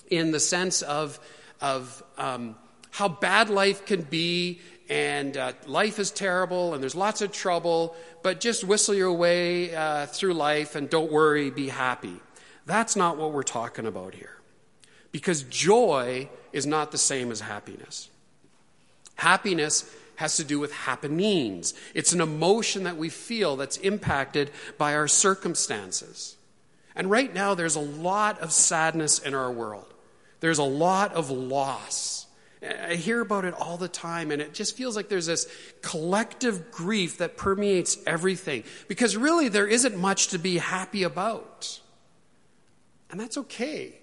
in 0.08 0.30
the 0.30 0.40
sense 0.40 0.82
of, 0.82 1.18
of 1.60 2.02
um, 2.18 2.56
how 2.90 3.08
bad 3.08 3.50
life 3.50 3.86
can 3.86 4.02
be, 4.02 4.60
and 4.88 5.36
uh, 5.36 5.52
life 5.66 5.98
is 5.98 6.10
terrible, 6.10 6.74
and 6.74 6.82
there's 6.82 6.94
lots 6.94 7.22
of 7.22 7.32
trouble, 7.32 7.96
but 8.22 8.40
just 8.40 8.64
whistle 8.64 8.94
your 8.94 9.12
way 9.12 9.74
uh, 9.74 10.06
through 10.06 10.34
life 10.34 10.76
and 10.76 10.90
don't 10.90 11.10
worry, 11.10 11.50
be 11.50 11.68
happy. 11.68 12.20
That's 12.66 12.96
not 12.96 13.16
what 13.16 13.32
we're 13.32 13.42
talking 13.42 13.86
about 13.86 14.14
here. 14.14 14.36
Because 15.12 15.42
joy 15.44 16.28
is 16.52 16.66
not 16.66 16.92
the 16.92 16.98
same 16.98 17.30
as 17.30 17.40
happiness. 17.40 18.10
Happiness 19.16 19.90
has 20.16 20.36
to 20.36 20.44
do 20.44 20.60
with 20.60 20.72
happenings. 20.72 21.74
It's 21.94 22.12
an 22.12 22.20
emotion 22.20 22.84
that 22.84 22.96
we 22.96 23.08
feel 23.08 23.56
that's 23.56 23.76
impacted 23.78 24.50
by 24.76 24.94
our 24.94 25.08
circumstances. 25.08 26.36
And 26.94 27.10
right 27.10 27.32
now, 27.32 27.54
there's 27.54 27.76
a 27.76 27.80
lot 27.80 28.38
of 28.40 28.52
sadness 28.52 29.18
in 29.18 29.34
our 29.34 29.50
world. 29.50 29.93
There's 30.44 30.58
a 30.58 30.62
lot 30.62 31.14
of 31.14 31.30
loss. 31.30 32.26
I 32.62 32.96
hear 32.96 33.22
about 33.22 33.46
it 33.46 33.54
all 33.54 33.78
the 33.78 33.88
time, 33.88 34.30
and 34.30 34.42
it 34.42 34.52
just 34.52 34.76
feels 34.76 34.94
like 34.94 35.08
there's 35.08 35.24
this 35.24 35.46
collective 35.80 36.70
grief 36.70 37.16
that 37.16 37.38
permeates 37.38 37.96
everything. 38.06 38.64
Because 38.86 39.16
really, 39.16 39.48
there 39.48 39.66
isn't 39.66 39.96
much 39.96 40.28
to 40.28 40.38
be 40.38 40.58
happy 40.58 41.02
about. 41.02 41.80
And 43.10 43.18
that's 43.18 43.38
okay. 43.38 43.94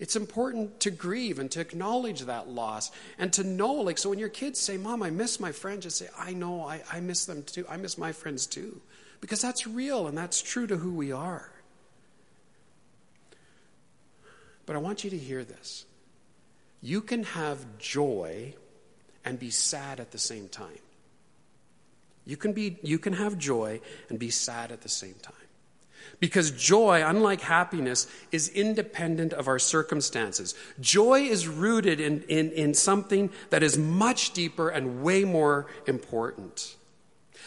It's 0.00 0.16
important 0.16 0.80
to 0.80 0.90
grieve 0.90 1.38
and 1.38 1.48
to 1.52 1.60
acknowledge 1.60 2.22
that 2.22 2.48
loss 2.48 2.90
and 3.16 3.32
to 3.34 3.44
know, 3.44 3.74
like, 3.74 3.98
so 3.98 4.10
when 4.10 4.18
your 4.18 4.28
kids 4.28 4.58
say, 4.58 4.76
Mom, 4.76 5.00
I 5.00 5.10
miss 5.10 5.38
my 5.38 5.52
friend, 5.52 5.80
just 5.80 5.98
say, 5.98 6.08
I 6.18 6.32
know, 6.32 6.66
I, 6.66 6.82
I 6.92 6.98
miss 6.98 7.24
them 7.24 7.44
too. 7.44 7.66
I 7.70 7.76
miss 7.76 7.96
my 7.96 8.10
friends 8.10 8.48
too. 8.48 8.80
Because 9.20 9.40
that's 9.40 9.64
real 9.64 10.08
and 10.08 10.18
that's 10.18 10.42
true 10.42 10.66
to 10.66 10.76
who 10.76 10.92
we 10.92 11.12
are. 11.12 11.53
But 14.66 14.76
I 14.76 14.78
want 14.78 15.04
you 15.04 15.10
to 15.10 15.18
hear 15.18 15.44
this. 15.44 15.84
you 16.80 17.00
can 17.00 17.24
have 17.24 17.78
joy 17.78 18.54
and 19.24 19.38
be 19.38 19.50
sad 19.50 20.00
at 20.00 20.10
the 20.10 20.18
same 20.18 20.48
time. 20.48 20.78
You 22.26 22.36
can, 22.36 22.52
be, 22.52 22.78
you 22.82 22.98
can 22.98 23.14
have 23.14 23.38
joy 23.38 23.80
and 24.08 24.18
be 24.18 24.30
sad 24.30 24.70
at 24.70 24.82
the 24.82 24.88
same 24.88 25.14
time. 25.22 25.34
Because 26.20 26.50
joy, 26.50 27.02
unlike 27.04 27.40
happiness, 27.40 28.06
is 28.30 28.48
independent 28.48 29.32
of 29.32 29.48
our 29.48 29.58
circumstances. 29.58 30.54
Joy 30.78 31.20
is 31.22 31.48
rooted 31.48 32.00
in, 32.00 32.22
in, 32.28 32.52
in 32.52 32.74
something 32.74 33.30
that 33.48 33.62
is 33.62 33.78
much 33.78 34.32
deeper 34.32 34.68
and 34.68 35.02
way 35.02 35.24
more 35.24 35.66
important. 35.86 36.76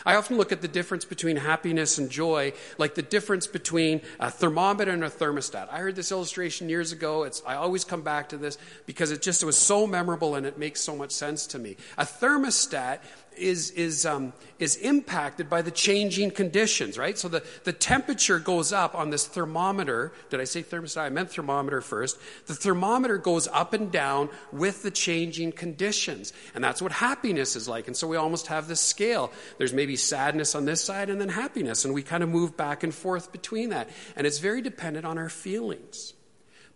I 0.06 0.16
often 0.16 0.38
look 0.38 0.52
at 0.52 0.62
the 0.62 0.68
difference 0.68 1.06
between 1.06 1.38
happiness 1.38 1.98
and 1.98 2.10
joy 2.10 2.54
like 2.78 2.96
the 2.96 3.02
difference 3.02 3.48
between 3.48 4.02
a 4.20 4.30
thermometer 4.30 4.92
and 4.92 5.04
a 5.04 5.10
thermostat. 5.10 5.68
I 5.72 5.80
heard 5.80 5.96
this 5.96 6.12
illustration 6.12 6.70
years 6.70 6.92
ago. 6.92 7.24
It's, 7.24 7.42
I 7.46 7.56
always 7.56 7.84
come 7.84 8.02
back 8.02 8.30
to 8.30 8.38
this 8.38 8.58
because 8.86 9.12
it 9.12 9.22
just 9.22 9.44
was 9.44 9.58
so 9.58 9.88
memorable 9.88 10.36
and 10.36 10.46
it 10.46 10.58
makes 10.58 10.82
so 10.82 10.96
much 10.96 11.12
sense 11.12 11.48
to 11.48 11.60
me. 11.60 11.78
A 11.98 12.06
thermostat 12.06 13.00
is, 13.38 13.72
is, 13.72 14.06
um, 14.06 14.34
is 14.60 14.76
impacted 14.78 15.50
by 15.50 15.62
the 15.62 15.72
changing 15.72 16.32
conditions, 16.32 16.98
right? 16.98 17.18
So 17.18 17.28
the, 17.28 17.44
the 17.64 17.74
temperature 17.74 18.40
goes 18.40 18.74
up 18.74 18.96
on 18.96 19.10
this 19.10 19.28
thermometer. 19.28 20.12
Did 20.30 20.40
I 20.40 20.44
say 20.44 20.64
thermostat? 20.64 21.02
I 21.02 21.10
meant 21.10 21.32
thermometer 21.32 21.82
first. 21.82 22.18
The 22.48 22.56
thermometer 22.56 23.18
goes 23.18 23.48
up 23.48 23.74
and 23.74 23.92
down 23.92 24.30
with 24.52 24.84
the 24.84 24.92
changing 24.92 25.52
conditions. 25.52 26.34
And 26.56 26.64
that's 26.64 26.82
what 26.82 26.92
happiness 26.92 27.56
is 27.56 27.68
like. 27.68 27.88
And 27.88 27.96
so 27.96 28.08
we 28.08 28.18
almost 28.18 28.48
have 28.48 28.68
this 28.68 28.82
scale. 28.82 29.32
There's 29.58 29.74
maybe 29.74 29.96
sadness 29.96 30.56
on 30.56 30.66
this 30.66 30.84
side 30.84 31.10
and 31.10 31.22
then 31.22 31.30
happiness. 31.30 31.86
And 31.86 31.94
we 31.94 32.04
kind 32.04 32.24
of 32.24 32.30
move 32.30 32.58
back 32.58 32.84
and 32.84 32.94
forth 32.94 33.32
between 33.32 33.70
that. 33.70 33.90
And 34.16 34.26
it's 34.26 34.40
very 34.40 34.62
dependent 34.62 35.06
on 35.06 35.18
our 35.18 35.30
feelings. 35.30 36.14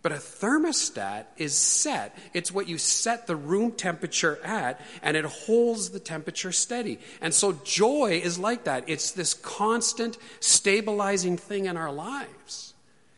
But 0.02 0.10
a 0.10 0.16
thermostat 0.16 1.26
is 1.36 1.56
set. 1.56 2.16
It's 2.34 2.50
what 2.50 2.68
you 2.68 2.76
set 2.76 3.28
the 3.28 3.36
room 3.36 3.70
temperature 3.70 4.40
at, 4.42 4.80
and 5.00 5.16
it 5.16 5.24
holds 5.24 5.90
the 5.90 6.00
temperature 6.00 6.50
steady. 6.50 6.98
And 7.20 7.32
so 7.32 7.52
joy 7.64 8.20
is 8.22 8.36
like 8.36 8.64
that. 8.64 8.84
It's 8.88 9.12
this 9.12 9.32
constant 9.32 10.18
stabilizing 10.40 11.36
thing 11.36 11.66
in 11.66 11.76
our 11.76 11.92
lives. 11.92 12.74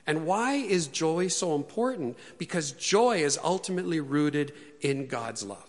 And 0.06 0.26
why 0.26 0.54
is 0.54 0.86
joy 0.86 1.28
so 1.28 1.54
important? 1.54 2.18
Because 2.36 2.72
joy 2.72 3.24
is 3.24 3.38
ultimately 3.42 4.00
rooted 4.00 4.52
in 4.82 5.06
God's 5.06 5.42
love. 5.42 5.66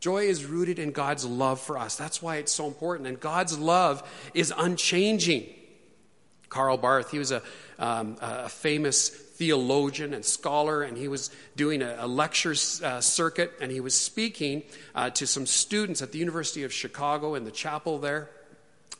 Joy 0.00 0.24
is 0.24 0.46
rooted 0.46 0.78
in 0.78 0.92
God's 0.92 1.26
love 1.26 1.60
for 1.60 1.76
us. 1.76 1.96
That's 1.96 2.22
why 2.22 2.36
it's 2.36 2.50
so 2.50 2.66
important. 2.66 3.06
And 3.06 3.20
God's 3.20 3.58
love 3.58 4.02
is 4.32 4.52
unchanging. 4.56 5.46
Karl 6.48 6.76
Barth, 6.76 7.10
he 7.10 7.18
was 7.18 7.30
a, 7.30 7.42
um, 7.78 8.16
a 8.20 8.48
famous 8.48 9.10
theologian 9.34 10.14
and 10.14 10.24
scholar, 10.24 10.82
and 10.82 10.96
he 10.96 11.08
was 11.08 11.30
doing 11.56 11.82
a, 11.82 11.96
a 11.98 12.06
lecture 12.06 12.54
uh, 12.84 13.00
circuit, 13.00 13.52
and 13.60 13.72
he 13.72 13.80
was 13.80 13.94
speaking 13.94 14.62
uh, 14.94 15.10
to 15.10 15.26
some 15.26 15.46
students 15.46 16.02
at 16.02 16.12
the 16.12 16.18
University 16.18 16.64
of 16.64 16.72
Chicago 16.72 17.34
in 17.34 17.44
the 17.44 17.50
chapel 17.50 17.98
there. 17.98 18.30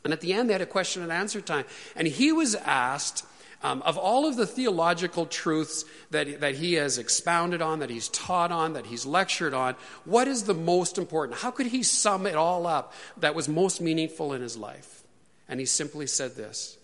And 0.03 0.11
at 0.11 0.21
the 0.21 0.33
end, 0.33 0.49
they 0.49 0.53
had 0.53 0.61
a 0.61 0.65
question 0.65 1.01
and 1.01 1.11
answer 1.11 1.41
time, 1.41 1.65
and 1.95 2.07
he 2.07 2.31
was 2.31 2.55
asked. 2.55 3.25
Um, 3.65 3.81
of 3.83 3.97
all 3.97 4.27
of 4.27 4.35
the 4.35 4.45
theological 4.45 5.25
truths 5.25 5.85
that, 6.11 6.41
that 6.41 6.55
he 6.55 6.73
has 6.73 6.97
expounded 6.97 7.61
on, 7.61 7.79
that 7.79 7.89
he's 7.89 8.09
taught 8.09 8.51
on, 8.51 8.73
that 8.73 8.85
he's 8.85 9.05
lectured 9.05 9.53
on, 9.53 9.75
what 10.03 10.27
is 10.27 10.43
the 10.43 10.53
most 10.53 10.97
important? 10.97 11.39
How 11.39 11.49
could 11.49 11.67
he 11.67 11.81
sum 11.81 12.27
it 12.27 12.35
all 12.35 12.67
up 12.67 12.91
that 13.15 13.35
was 13.35 13.47
most 13.47 13.79
meaningful 13.79 14.33
in 14.33 14.41
his 14.41 14.57
life? 14.57 15.03
And 15.47 15.61
he 15.61 15.65
simply 15.65 16.07
said 16.07 16.35
this 16.35 16.77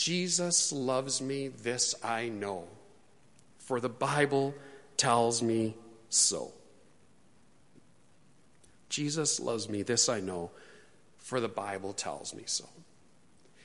Jesus 0.00 0.72
loves 0.72 1.20
me, 1.20 1.48
this 1.48 1.94
I 2.02 2.30
know 2.30 2.64
for 3.58 3.80
the 3.80 3.88
Bible 3.90 4.54
tells 4.96 5.42
me 5.42 5.76
so. 6.08 6.52
Jesus 8.88 9.38
loves 9.38 9.68
me, 9.68 9.82
this 9.82 10.08
I 10.08 10.20
know, 10.20 10.52
for 11.18 11.38
the 11.38 11.48
Bible 11.48 11.92
tells 11.92 12.34
me 12.34 12.44
so. 12.46 12.64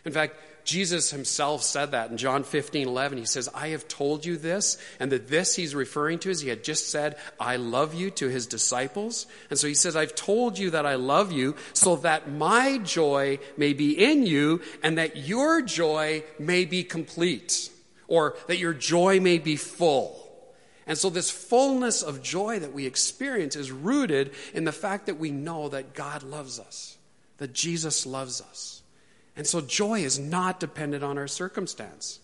In 0.05 0.12
fact, 0.12 0.35
Jesus 0.65 1.12
himself 1.12 1.62
said 1.62 1.91
that 1.91 2.09
in 2.09 2.17
John 2.17 2.43
15, 2.43 2.88
11. 2.88 3.19
He 3.19 3.25
says, 3.25 3.47
I 3.53 3.69
have 3.69 3.88
told 3.88 4.25
you 4.25 4.35
this, 4.35 4.77
and 5.00 5.12
that 5.12 5.27
this 5.27 5.55
he's 5.55 5.75
referring 5.75 6.19
to 6.19 6.31
is 6.31 6.41
he 6.41 6.50
had 6.50 6.63
just 6.63 6.89
said, 6.89 7.17
I 7.39 7.57
love 7.57 7.93
you 7.93 8.09
to 8.12 8.27
his 8.27 8.47
disciples. 8.47 9.27
And 9.50 9.59
so 9.59 9.67
he 9.67 9.75
says, 9.75 9.95
I've 9.95 10.15
told 10.15 10.57
you 10.57 10.71
that 10.71 10.85
I 10.85 10.95
love 10.95 11.31
you 11.31 11.55
so 11.74 11.97
that 11.97 12.29
my 12.29 12.79
joy 12.79 13.39
may 13.57 13.74
be 13.74 13.91
in 13.93 14.25
you 14.25 14.62
and 14.81 14.97
that 14.97 15.17
your 15.17 15.62
joy 15.62 16.24
may 16.39 16.65
be 16.65 16.83
complete 16.83 17.69
or 18.07 18.35
that 18.47 18.57
your 18.57 18.74
joy 18.74 19.19
may 19.19 19.38
be 19.38 19.55
full. 19.55 20.21
And 20.88 20.97
so, 20.97 21.09
this 21.09 21.31
fullness 21.31 22.03
of 22.03 22.21
joy 22.21 22.59
that 22.59 22.71
we 22.71 22.85
experience 22.85 23.55
is 23.55 23.71
rooted 23.71 24.35
in 24.53 24.65
the 24.65 24.71
fact 24.71 25.07
that 25.07 25.17
we 25.17 25.31
know 25.31 25.67
that 25.69 25.95
God 25.95 26.21
loves 26.21 26.59
us, 26.59 26.95
that 27.38 27.53
Jesus 27.53 28.05
loves 28.05 28.39
us. 28.39 28.83
And 29.35 29.45
so, 29.45 29.61
joy 29.61 29.99
is 30.01 30.17
not 30.17 30.59
dependent 30.59 31.03
on 31.03 31.17
our 31.17 31.27
circumstance. 31.27 32.19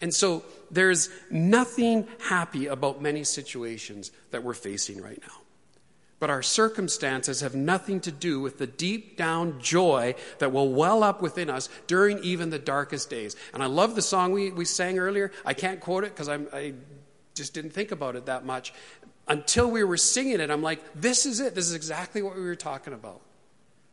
And 0.00 0.14
so, 0.14 0.44
there's 0.70 1.10
nothing 1.30 2.06
happy 2.20 2.66
about 2.66 3.02
many 3.02 3.24
situations 3.24 4.10
that 4.30 4.42
we're 4.42 4.54
facing 4.54 5.02
right 5.02 5.20
now. 5.20 5.34
But 6.20 6.30
our 6.30 6.42
circumstances 6.42 7.42
have 7.42 7.54
nothing 7.54 8.00
to 8.00 8.10
do 8.10 8.40
with 8.40 8.58
the 8.58 8.66
deep 8.66 9.16
down 9.16 9.60
joy 9.60 10.16
that 10.38 10.52
will 10.52 10.72
well 10.72 11.04
up 11.04 11.22
within 11.22 11.48
us 11.48 11.68
during 11.86 12.18
even 12.20 12.50
the 12.50 12.58
darkest 12.58 13.08
days. 13.08 13.36
And 13.54 13.62
I 13.62 13.66
love 13.66 13.94
the 13.94 14.02
song 14.02 14.32
we, 14.32 14.50
we 14.50 14.64
sang 14.64 14.98
earlier. 14.98 15.30
I 15.44 15.54
can't 15.54 15.78
quote 15.80 16.02
it 16.02 16.14
because 16.14 16.28
I 16.28 16.72
just 17.34 17.54
didn't 17.54 17.70
think 17.70 17.92
about 17.92 18.16
it 18.16 18.26
that 18.26 18.44
much. 18.44 18.72
Until 19.28 19.70
we 19.70 19.84
were 19.84 19.96
singing 19.96 20.40
it, 20.40 20.50
I'm 20.50 20.62
like, 20.62 20.80
this 20.94 21.24
is 21.24 21.38
it. 21.38 21.54
This 21.54 21.66
is 21.66 21.74
exactly 21.74 22.20
what 22.20 22.34
we 22.34 22.42
were 22.42 22.56
talking 22.56 22.94
about. 22.94 23.20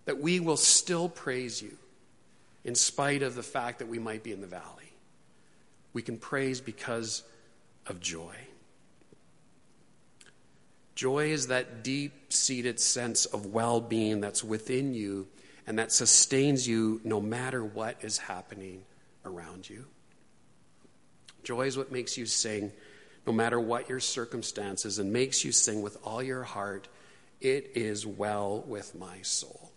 That 0.05 0.19
we 0.19 0.39
will 0.39 0.57
still 0.57 1.09
praise 1.09 1.61
you 1.61 1.77
in 2.65 2.75
spite 2.75 3.21
of 3.21 3.35
the 3.35 3.43
fact 3.43 3.79
that 3.79 3.87
we 3.87 3.99
might 3.99 4.23
be 4.23 4.33
in 4.33 4.41
the 4.41 4.47
valley. 4.47 4.91
We 5.93 6.01
can 6.01 6.17
praise 6.17 6.59
because 6.59 7.23
of 7.87 8.01
joy. 8.01 8.35
Joy 10.95 11.31
is 11.31 11.47
that 11.47 11.83
deep 11.83 12.33
seated 12.33 12.79
sense 12.79 13.25
of 13.25 13.45
well 13.45 13.79
being 13.79 14.19
that's 14.19 14.43
within 14.43 14.93
you 14.93 15.27
and 15.67 15.79
that 15.79 15.91
sustains 15.91 16.67
you 16.67 16.99
no 17.03 17.21
matter 17.21 17.63
what 17.63 18.03
is 18.03 18.17
happening 18.17 18.83
around 19.23 19.69
you. 19.69 19.85
Joy 21.43 21.67
is 21.67 21.77
what 21.77 21.91
makes 21.91 22.17
you 22.17 22.25
sing 22.25 22.71
no 23.25 23.33
matter 23.33 23.59
what 23.59 23.89
your 23.89 23.99
circumstances 23.99 24.99
and 24.99 25.11
makes 25.11 25.43
you 25.43 25.51
sing 25.51 25.81
with 25.81 25.97
all 26.03 26.21
your 26.21 26.43
heart, 26.43 26.87
It 27.41 27.71
is 27.75 28.07
well 28.07 28.63
with 28.65 28.95
my 28.95 29.21
soul. 29.21 29.71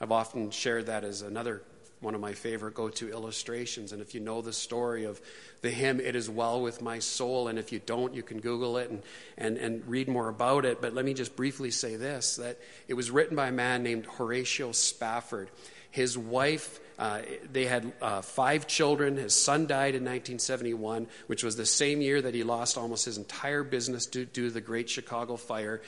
I've 0.00 0.12
often 0.12 0.50
shared 0.50 0.86
that 0.86 1.02
as 1.02 1.22
another 1.22 1.62
one 2.00 2.14
of 2.14 2.20
my 2.20 2.32
favorite 2.32 2.74
go 2.74 2.88
to 2.88 3.10
illustrations. 3.10 3.92
And 3.92 4.00
if 4.00 4.14
you 4.14 4.20
know 4.20 4.40
the 4.40 4.52
story 4.52 5.04
of 5.04 5.20
the 5.62 5.70
hymn, 5.70 6.00
It 6.00 6.14
Is 6.14 6.30
Well 6.30 6.60
With 6.60 6.80
My 6.80 6.98
Soul, 7.00 7.48
and 7.48 7.58
if 7.58 7.72
you 7.72 7.80
don't, 7.84 8.14
you 8.14 8.22
can 8.22 8.40
Google 8.40 8.76
it 8.78 8.90
and, 8.90 9.02
and, 9.36 9.56
and 9.56 9.86
read 9.86 10.08
more 10.08 10.28
about 10.28 10.64
it. 10.64 10.80
But 10.80 10.94
let 10.94 11.04
me 11.04 11.14
just 11.14 11.34
briefly 11.36 11.70
say 11.70 11.96
this 11.96 12.36
that 12.36 12.58
it 12.86 12.94
was 12.94 13.10
written 13.10 13.36
by 13.36 13.48
a 13.48 13.52
man 13.52 13.82
named 13.82 14.06
Horatio 14.06 14.72
Spafford. 14.72 15.50
His 15.90 16.18
wife, 16.18 16.80
uh, 16.98 17.22
they 17.50 17.64
had 17.64 17.92
uh, 18.00 18.20
five 18.20 18.66
children. 18.66 19.16
His 19.16 19.34
son 19.34 19.66
died 19.66 19.94
in 19.94 20.02
1971, 20.04 21.06
which 21.26 21.42
was 21.42 21.56
the 21.56 21.66
same 21.66 22.00
year 22.00 22.20
that 22.20 22.34
he 22.34 22.44
lost 22.44 22.76
almost 22.76 23.06
his 23.06 23.16
entire 23.16 23.64
business 23.64 24.06
due, 24.06 24.26
due 24.26 24.48
to 24.48 24.50
the 24.52 24.60
Great 24.60 24.90
Chicago 24.90 25.36
Fire 25.36 25.80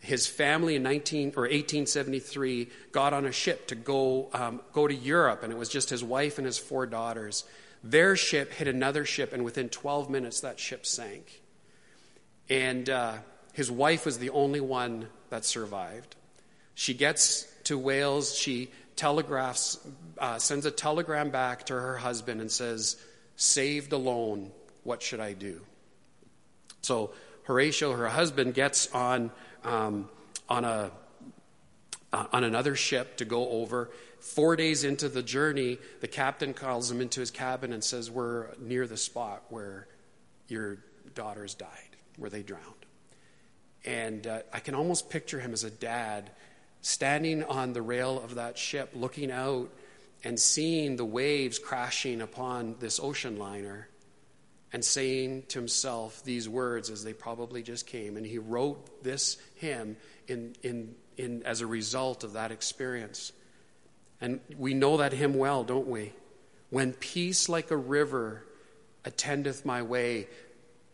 his 0.00 0.26
family 0.26 0.76
in 0.76 0.82
19 0.82 1.34
or 1.36 1.42
1873 1.42 2.68
got 2.90 3.12
on 3.12 3.26
a 3.26 3.32
ship 3.32 3.68
to 3.68 3.74
go 3.74 4.30
um, 4.32 4.60
go 4.72 4.88
to 4.88 4.94
Europe, 4.94 5.42
and 5.42 5.52
it 5.52 5.58
was 5.58 5.68
just 5.68 5.90
his 5.90 6.02
wife 6.02 6.38
and 6.38 6.46
his 6.46 6.58
four 6.58 6.86
daughters. 6.86 7.44
Their 7.84 8.16
ship 8.16 8.52
hit 8.52 8.66
another 8.66 9.04
ship, 9.04 9.32
and 9.32 9.44
within 9.44 9.68
12 9.68 10.10
minutes, 10.10 10.40
that 10.40 10.58
ship 10.58 10.86
sank. 10.86 11.42
And 12.48 12.88
uh, 12.88 13.18
his 13.52 13.70
wife 13.70 14.06
was 14.06 14.18
the 14.18 14.30
only 14.30 14.60
one 14.60 15.06
that 15.28 15.44
survived. 15.44 16.16
She 16.74 16.94
gets 16.94 17.46
to 17.64 17.78
Wales. 17.78 18.34
She 18.34 18.70
telegraphs, 18.96 19.78
uh, 20.18 20.38
sends 20.38 20.66
a 20.66 20.70
telegram 20.70 21.30
back 21.30 21.66
to 21.66 21.74
her 21.74 21.98
husband, 21.98 22.40
and 22.40 22.50
says, 22.50 22.96
"Saved 23.36 23.92
alone. 23.92 24.50
What 24.82 25.02
should 25.02 25.20
I 25.20 25.34
do?" 25.34 25.60
So 26.80 27.12
Horatio, 27.44 27.92
her 27.92 28.08
husband, 28.08 28.54
gets 28.54 28.90
on 28.94 29.30
um, 29.64 30.08
on, 30.48 30.64
a, 30.64 30.90
uh, 32.12 32.26
on 32.32 32.44
another 32.44 32.74
ship 32.76 33.16
to 33.18 33.24
go 33.24 33.48
over. 33.48 33.90
Four 34.18 34.56
days 34.56 34.84
into 34.84 35.08
the 35.08 35.22
journey, 35.22 35.78
the 36.00 36.08
captain 36.08 36.52
calls 36.52 36.90
him 36.90 37.00
into 37.00 37.20
his 37.20 37.30
cabin 37.30 37.72
and 37.72 37.82
says, 37.82 38.10
We're 38.10 38.48
near 38.58 38.86
the 38.86 38.96
spot 38.96 39.44
where 39.48 39.86
your 40.48 40.78
daughters 41.14 41.54
died, 41.54 41.96
where 42.16 42.30
they 42.30 42.42
drowned. 42.42 42.64
And 43.84 44.26
uh, 44.26 44.40
I 44.52 44.60
can 44.60 44.74
almost 44.74 45.08
picture 45.08 45.40
him 45.40 45.52
as 45.52 45.64
a 45.64 45.70
dad 45.70 46.30
standing 46.82 47.44
on 47.44 47.72
the 47.72 47.82
rail 47.82 48.22
of 48.22 48.34
that 48.34 48.58
ship, 48.58 48.90
looking 48.94 49.30
out 49.30 49.70
and 50.22 50.38
seeing 50.38 50.96
the 50.96 51.04
waves 51.04 51.58
crashing 51.58 52.20
upon 52.20 52.76
this 52.78 53.00
ocean 53.00 53.38
liner 53.38 53.88
and 54.72 54.84
saying 54.84 55.44
to 55.48 55.58
himself 55.58 56.22
these 56.24 56.48
words 56.48 56.90
as 56.90 57.02
they 57.02 57.12
probably 57.12 57.62
just 57.62 57.86
came. 57.86 58.16
And 58.16 58.24
he 58.24 58.38
wrote 58.38 59.02
this 59.02 59.36
hymn 59.56 59.96
in, 60.28 60.54
in, 60.62 60.94
in, 61.16 61.42
as 61.44 61.60
a 61.60 61.66
result 61.66 62.22
of 62.22 62.34
that 62.34 62.52
experience. 62.52 63.32
And 64.20 64.40
we 64.56 64.74
know 64.74 64.98
that 64.98 65.12
hymn 65.12 65.34
well, 65.34 65.64
don't 65.64 65.88
we? 65.88 66.12
When 66.70 66.92
peace 66.92 67.48
like 67.48 67.70
a 67.70 67.76
river 67.76 68.44
attendeth 69.04 69.64
my 69.64 69.82
way, 69.82 70.28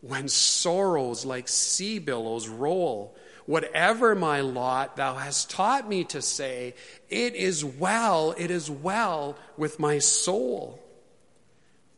when 0.01 0.27
sorrows 0.27 1.25
like 1.25 1.47
sea 1.47 1.99
billows 1.99 2.47
roll, 2.47 3.15
whatever 3.45 4.15
my 4.15 4.41
lot, 4.41 4.95
thou 4.95 5.15
hast 5.15 5.49
taught 5.51 5.87
me 5.87 6.03
to 6.05 6.21
say, 6.21 6.73
It 7.09 7.35
is 7.35 7.63
well, 7.63 8.33
it 8.37 8.49
is 8.49 8.71
well 8.71 9.37
with 9.55 9.79
my 9.79 9.99
soul. 9.99 10.83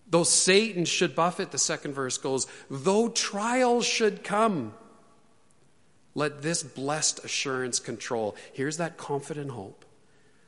Though 0.10 0.24
Satan 0.24 0.86
should 0.86 1.16
buffet, 1.16 1.52
the 1.52 1.58
second 1.58 1.94
verse 1.94 2.18
goes, 2.18 2.48
though 2.70 3.10
trials 3.10 3.86
should 3.86 4.24
come, 4.24 4.74
let 6.16 6.42
this 6.42 6.64
blessed 6.64 7.24
assurance 7.24 7.80
control. 7.80 8.36
Here's 8.54 8.78
that 8.78 8.98
confident 8.98 9.52
hope 9.52 9.86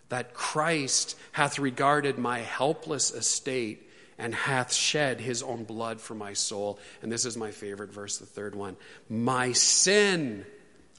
that 0.10 0.34
Christ 0.34 1.18
hath 1.32 1.60
regarded 1.60 2.18
my 2.18 2.40
helpless 2.40 3.12
estate 3.12 3.88
and 4.18 4.36
hath 4.36 4.74
shed 4.74 5.22
his 5.22 5.42
own 5.42 5.64
blood 5.64 6.02
for 6.02 6.16
my 6.16 6.34
soul. 6.34 6.80
And 7.02 7.12
this 7.12 7.26
is 7.26 7.38
my 7.38 7.52
favorite 7.52 7.92
verse, 7.92 8.18
the 8.18 8.26
third 8.26 8.54
one. 8.56 8.76
My 9.10 9.52
sin 9.54 10.46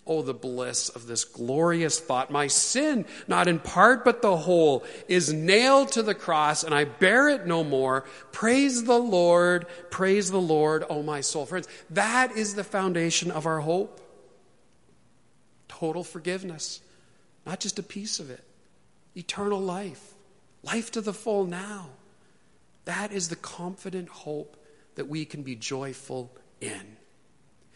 Oh, 0.04 0.22
the 0.22 0.34
bliss 0.34 0.88
of 0.88 1.06
this 1.06 1.24
glorious 1.24 2.00
thought. 2.00 2.30
My 2.30 2.48
sin, 2.48 3.04
not 3.28 3.46
in 3.46 3.60
part 3.60 4.04
but 4.04 4.20
the 4.20 4.36
whole, 4.36 4.84
is 5.06 5.32
nailed 5.32 5.92
to 5.92 6.02
the 6.02 6.14
cross, 6.14 6.64
and 6.64 6.74
I 6.74 6.84
bear 6.84 7.28
it 7.28 7.46
no 7.46 7.62
more. 7.62 8.04
Praise 8.32 8.82
the 8.82 8.98
Lord, 8.98 9.66
praise 9.90 10.30
the 10.30 10.40
Lord, 10.40 10.84
oh 10.90 11.04
my 11.04 11.20
soul. 11.20 11.46
Friends, 11.46 11.68
that 11.90 12.36
is 12.36 12.54
the 12.54 12.64
foundation 12.64 13.30
of 13.30 13.46
our 13.46 13.60
hope. 13.60 14.00
Total 15.68 16.02
forgiveness, 16.02 16.80
not 17.46 17.60
just 17.60 17.78
a 17.78 17.82
piece 17.82 18.18
of 18.18 18.28
it. 18.28 18.42
Eternal 19.16 19.60
life, 19.60 20.14
life 20.64 20.90
to 20.92 21.00
the 21.00 21.12
full 21.12 21.44
now. 21.44 21.90
That 22.86 23.12
is 23.12 23.28
the 23.28 23.36
confident 23.36 24.08
hope 24.08 24.56
that 24.96 25.06
we 25.06 25.24
can 25.24 25.42
be 25.42 25.54
joyful 25.54 26.32
in. 26.60 26.96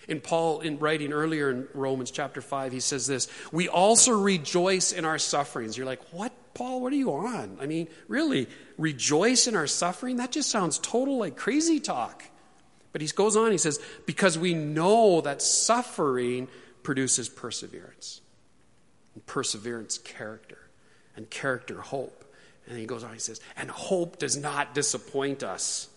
In 0.09 0.21
Paul, 0.21 0.61
in 0.61 0.79
writing 0.79 1.13
earlier 1.13 1.51
in 1.51 1.67
Romans 1.75 2.11
chapter 2.11 2.41
5, 2.41 2.73
he 2.73 2.81
says 2.81 3.07
this 3.07 3.29
We 3.51 3.69
also 3.69 4.13
rejoice 4.13 4.93
in 4.93 5.05
our 5.05 5.19
sufferings. 5.19 5.77
You're 5.77 5.87
like, 5.87 6.03
what, 6.13 6.33
Paul? 6.55 6.81
What 6.81 6.93
are 6.93 6.97
you 6.97 7.13
on? 7.13 7.59
I 7.61 7.67
mean, 7.67 7.89
really, 8.09 8.49
rejoice 8.79 9.47
in 9.47 9.57
our 9.57 9.67
suffering? 9.67 10.17
That 10.17 10.33
just 10.33 10.51
sounds 10.51 10.79
total 10.79 11.19
like 11.19 11.37
crazy 11.37 11.81
talk. 11.81 12.23
But 12.93 13.03
he 13.03 13.09
goes 13.09 13.37
on, 13.37 13.51
he 13.51 13.59
says, 13.59 13.81
Because 14.07 14.39
we 14.39 14.55
know 14.55 15.21
that 15.21 15.43
suffering 15.43 16.49
produces 16.83 17.29
perseverance, 17.29 18.21
and 19.15 19.27
perseverance, 19.27 19.99
character, 19.99 20.59
and 21.17 21.29
character, 21.29 21.81
hope. 21.81 22.25
And 22.69 22.79
he 22.79 22.87
goes 22.87 23.05
on, 23.05 23.13
he 23.13 23.19
says, 23.19 23.41
And 23.57 23.71
hope 23.71 24.19
does 24.19 24.37
not 24.37 24.73
disappoint 24.73 25.43
us 25.43 25.89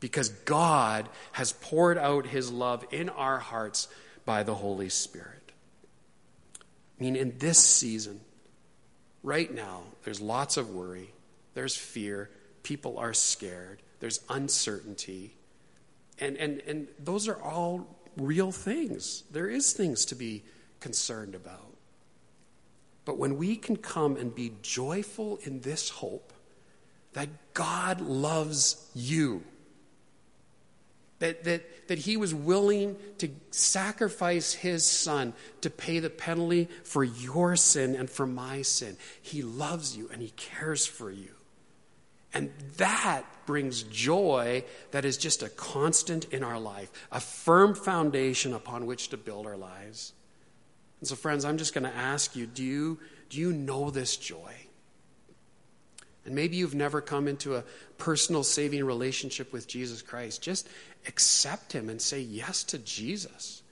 because 0.00 0.28
God 0.28 1.08
has 1.32 1.52
poured 1.52 1.98
out 1.98 2.26
his 2.26 2.50
love 2.50 2.84
in 2.90 3.08
our 3.08 3.38
hearts 3.38 3.88
by 4.24 4.42
the 4.42 4.54
Holy 4.54 4.88
Spirit. 4.88 5.52
I 6.98 7.04
mean, 7.04 7.16
in 7.16 7.38
this 7.38 7.58
season, 7.58 8.20
right 9.22 9.52
now, 9.52 9.82
there's 10.04 10.20
lots 10.20 10.56
of 10.56 10.70
worry, 10.70 11.10
there's 11.54 11.76
fear, 11.76 12.30
people 12.62 12.98
are 12.98 13.14
scared, 13.14 13.82
there's 14.00 14.20
uncertainty. 14.28 15.34
And, 16.20 16.36
and, 16.36 16.60
and 16.66 16.88
those 16.98 17.28
are 17.28 17.40
all 17.40 17.86
real 18.16 18.50
things. 18.52 19.22
There 19.30 19.48
is 19.48 19.72
things 19.72 20.04
to 20.06 20.14
be 20.14 20.42
concerned 20.80 21.34
about. 21.34 21.74
But 23.04 23.18
when 23.18 23.38
we 23.38 23.56
can 23.56 23.76
come 23.76 24.16
and 24.16 24.34
be 24.34 24.52
joyful 24.62 25.38
in 25.42 25.60
this 25.60 25.88
hope 25.88 26.32
that 27.14 27.28
God 27.54 28.00
loves 28.00 28.90
you, 28.94 29.42
that, 31.18 31.44
that, 31.44 31.88
that 31.88 31.98
he 31.98 32.16
was 32.16 32.34
willing 32.34 32.96
to 33.18 33.28
sacrifice 33.50 34.52
his 34.52 34.84
son 34.84 35.32
to 35.60 35.70
pay 35.70 35.98
the 35.98 36.10
penalty 36.10 36.68
for 36.84 37.02
your 37.02 37.56
sin 37.56 37.96
and 37.96 38.08
for 38.08 38.26
my 38.26 38.62
sin. 38.62 38.96
He 39.20 39.42
loves 39.42 39.96
you 39.96 40.08
and 40.12 40.22
he 40.22 40.30
cares 40.30 40.86
for 40.86 41.10
you. 41.10 41.30
And 42.34 42.52
that 42.76 43.24
brings 43.46 43.82
joy 43.84 44.64
that 44.90 45.04
is 45.04 45.16
just 45.16 45.42
a 45.42 45.48
constant 45.48 46.26
in 46.26 46.44
our 46.44 46.60
life, 46.60 46.92
a 47.10 47.20
firm 47.20 47.74
foundation 47.74 48.52
upon 48.52 48.86
which 48.86 49.08
to 49.08 49.16
build 49.16 49.46
our 49.46 49.56
lives. 49.56 50.12
And 51.00 51.08
so, 51.08 51.16
friends, 51.16 51.44
I'm 51.44 51.56
just 51.56 51.74
going 51.74 51.84
to 51.84 51.96
ask 51.96 52.36
you 52.36 52.46
do, 52.46 52.62
you 52.62 52.98
do 53.30 53.38
you 53.38 53.52
know 53.52 53.90
this 53.90 54.16
joy? 54.16 54.54
And 56.28 56.36
maybe 56.36 56.56
you've 56.56 56.74
never 56.74 57.00
come 57.00 57.26
into 57.26 57.56
a 57.56 57.64
personal 57.96 58.44
saving 58.44 58.84
relationship 58.84 59.52
with 59.52 59.66
Jesus 59.66 60.02
Christ. 60.02 60.42
Just 60.42 60.68
accept 61.06 61.72
Him 61.72 61.88
and 61.88 62.00
say 62.00 62.20
yes 62.20 62.64
to 62.64 62.78
Jesus. 62.78 63.62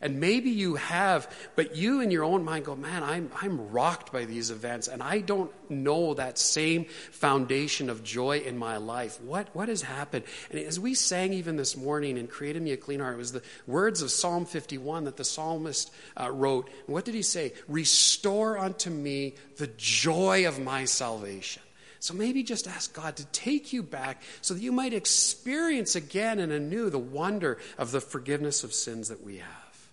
And 0.00 0.20
maybe 0.20 0.50
you 0.50 0.74
have, 0.74 1.30
but 1.54 1.74
you 1.74 2.00
in 2.00 2.10
your 2.10 2.24
own 2.24 2.44
mind 2.44 2.66
go, 2.66 2.76
man, 2.76 3.02
I'm, 3.02 3.30
I'm 3.40 3.70
rocked 3.70 4.12
by 4.12 4.26
these 4.26 4.50
events, 4.50 4.88
and 4.88 5.02
I 5.02 5.20
don't 5.20 5.50
know 5.70 6.14
that 6.14 6.38
same 6.38 6.84
foundation 6.84 7.88
of 7.88 8.04
joy 8.04 8.38
in 8.40 8.58
my 8.58 8.76
life. 8.76 9.20
What, 9.22 9.48
what 9.54 9.68
has 9.68 9.82
happened? 9.82 10.24
And 10.50 10.60
as 10.60 10.78
we 10.78 10.94
sang 10.94 11.32
even 11.32 11.56
this 11.56 11.76
morning 11.76 12.18
in 12.18 12.28
Create 12.28 12.56
in 12.56 12.64
Me 12.64 12.72
a 12.72 12.76
Clean 12.76 13.00
Heart, 13.00 13.14
it 13.14 13.18
was 13.18 13.32
the 13.32 13.42
words 13.66 14.02
of 14.02 14.10
Psalm 14.10 14.44
51 14.44 15.04
that 15.04 15.16
the 15.16 15.24
psalmist 15.24 15.90
uh, 16.20 16.30
wrote. 16.30 16.68
And 16.86 16.94
what 16.94 17.06
did 17.06 17.14
he 17.14 17.22
say? 17.22 17.54
Restore 17.66 18.58
unto 18.58 18.90
me 18.90 19.34
the 19.56 19.68
joy 19.78 20.46
of 20.46 20.60
my 20.60 20.84
salvation. 20.84 21.62
So 22.00 22.14
maybe 22.14 22.42
just 22.42 22.68
ask 22.68 22.94
God 22.94 23.16
to 23.16 23.24
take 23.26 23.72
you 23.72 23.82
back 23.82 24.22
so 24.40 24.54
that 24.54 24.62
you 24.62 24.72
might 24.72 24.92
experience 24.92 25.96
again 25.96 26.38
and 26.38 26.52
anew 26.52 26.90
the 26.90 26.98
wonder 26.98 27.58
of 27.78 27.90
the 27.90 28.00
forgiveness 28.00 28.64
of 28.64 28.72
sins 28.72 29.08
that 29.08 29.24
we 29.24 29.38
have. 29.38 29.88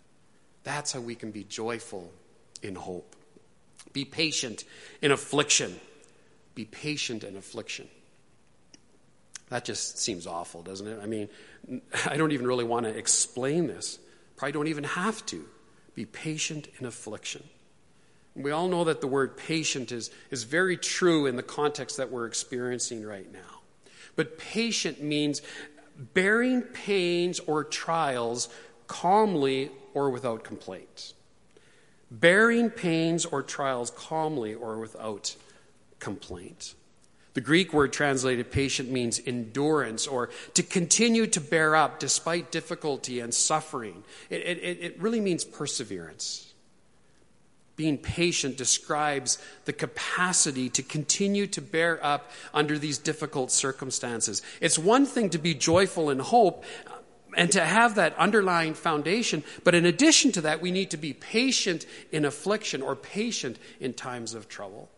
That's 0.63 0.91
how 0.91 0.99
we 0.99 1.15
can 1.15 1.31
be 1.31 1.43
joyful 1.43 2.11
in 2.61 2.75
hope. 2.75 3.15
Be 3.91 4.05
patient 4.05 4.63
in 5.01 5.11
affliction. 5.11 5.79
Be 6.55 6.65
patient 6.65 7.23
in 7.23 7.35
affliction. 7.35 7.87
That 9.49 9.65
just 9.65 9.99
seems 9.99 10.25
awful, 10.25 10.63
doesn't 10.63 10.87
it? 10.87 10.99
I 11.01 11.05
mean, 11.05 11.29
I 12.07 12.17
don't 12.17 12.31
even 12.31 12.47
really 12.47 12.65
want 12.65 12.85
to 12.85 12.95
explain 12.95 13.67
this. 13.67 13.99
Probably 14.35 14.51
don't 14.51 14.67
even 14.67 14.83
have 14.83 15.25
to. 15.27 15.45
Be 15.95 16.05
patient 16.05 16.67
in 16.79 16.85
affliction. 16.85 17.43
We 18.35 18.51
all 18.51 18.67
know 18.67 18.83
that 18.83 19.01
the 19.01 19.07
word 19.07 19.37
patient 19.37 19.91
is, 19.91 20.09
is 20.31 20.43
very 20.43 20.75
true 20.75 21.25
in 21.27 21.35
the 21.35 21.43
context 21.43 21.97
that 21.97 22.11
we're 22.11 22.25
experiencing 22.25 23.05
right 23.05 23.31
now. 23.31 23.61
But 24.15 24.37
patient 24.37 25.01
means 25.01 25.41
bearing 25.97 26.61
pains 26.61 27.39
or 27.39 27.63
trials 27.63 28.49
calmly 28.87 29.71
or 29.93 30.09
without 30.09 30.43
complaint. 30.43 31.13
Bearing 32.09 32.69
pains 32.69 33.25
or 33.25 33.43
trials 33.43 33.91
calmly 33.91 34.53
or 34.53 34.79
without 34.79 35.35
complaint. 35.99 36.75
The 37.33 37.41
Greek 37.41 37.73
word 37.73 37.91
translated 37.93 38.51
patient 38.51 38.91
means 38.91 39.19
endurance 39.25 40.05
or 40.05 40.29
to 40.53 40.61
continue 40.61 41.25
to 41.27 41.41
bear 41.41 41.75
up 41.75 41.99
despite 41.99 42.51
difficulty 42.51 43.19
and 43.19 43.33
suffering. 43.33 44.03
It, 44.29 44.41
it, 44.41 44.77
it 44.81 45.01
really 45.01 45.19
means 45.19 45.43
perseverance. 45.43 46.52
Being 47.75 47.97
patient 47.97 48.55
describes 48.55 49.39
the 49.65 49.73
capacity 49.73 50.69
to 50.69 50.83
continue 50.83 51.47
to 51.47 51.61
bear 51.61 52.03
up 52.05 52.29
under 52.53 52.77
these 52.77 52.99
difficult 52.99 53.51
circumstances. 53.51 54.43
It's 54.61 54.77
one 54.77 55.05
thing 55.07 55.31
to 55.31 55.39
be 55.39 55.55
joyful 55.55 56.11
in 56.11 56.19
hope 56.19 56.63
and 57.35 57.51
to 57.51 57.65
have 57.65 57.95
that 57.95 58.15
underlying 58.17 58.75
foundation, 58.75 59.43
but 59.63 59.73
in 59.73 59.87
addition 59.87 60.31
to 60.33 60.41
that, 60.41 60.61
we 60.61 60.71
need 60.71 60.91
to 60.91 60.97
be 60.97 61.13
patient 61.13 61.87
in 62.11 62.25
affliction 62.25 62.83
or 62.83 62.95
patient 62.95 63.57
in 63.79 63.93
times 63.93 64.35
of 64.35 64.47
trouble. 64.47 64.89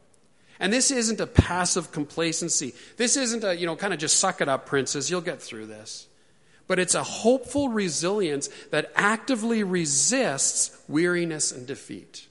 And 0.60 0.72
this 0.72 0.92
isn't 0.92 1.20
a 1.22 1.28
passive 1.28 1.92
complacency. 1.92 2.74
This 2.98 3.16
isn't 3.16 3.44
a, 3.44 3.56
you 3.56 3.66
know, 3.66 3.76
kind 3.76 3.94
of 3.94 4.00
just 4.00 4.20
suck 4.20 4.42
it 4.42 4.50
up, 4.50 4.66
princess, 4.66 5.10
you'll 5.10 5.22
get 5.22 5.42
through 5.42 5.68
this. 5.68 6.08
But 6.68 6.80
it's 6.80 6.96
a 6.96 7.04
hopeful 7.04 7.70
resilience 7.70 8.50
that 8.72 8.92
actively 8.96 9.64
resists 9.64 10.78
weariness 10.88 11.52
and 11.52 11.68
defeat. 11.68 12.28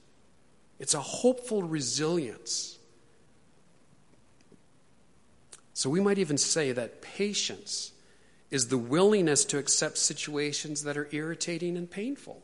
It's 0.79 0.95
a 0.95 1.01
hopeful 1.01 1.63
resilience. 1.63 2.79
So 5.73 5.91
we 5.91 6.01
might 6.01 6.19
even 6.19 6.39
say 6.39 6.73
that 6.73 7.03
patience 7.03 7.93
is 8.51 8.69
the 8.69 8.79
willingness 8.79 9.45
to 9.47 9.59
accept 9.59 9.99
situations 9.99 10.85
that 10.85 10.97
are 10.97 11.09
irritating 11.11 11.77
and 11.77 11.91
painful. 11.91 12.43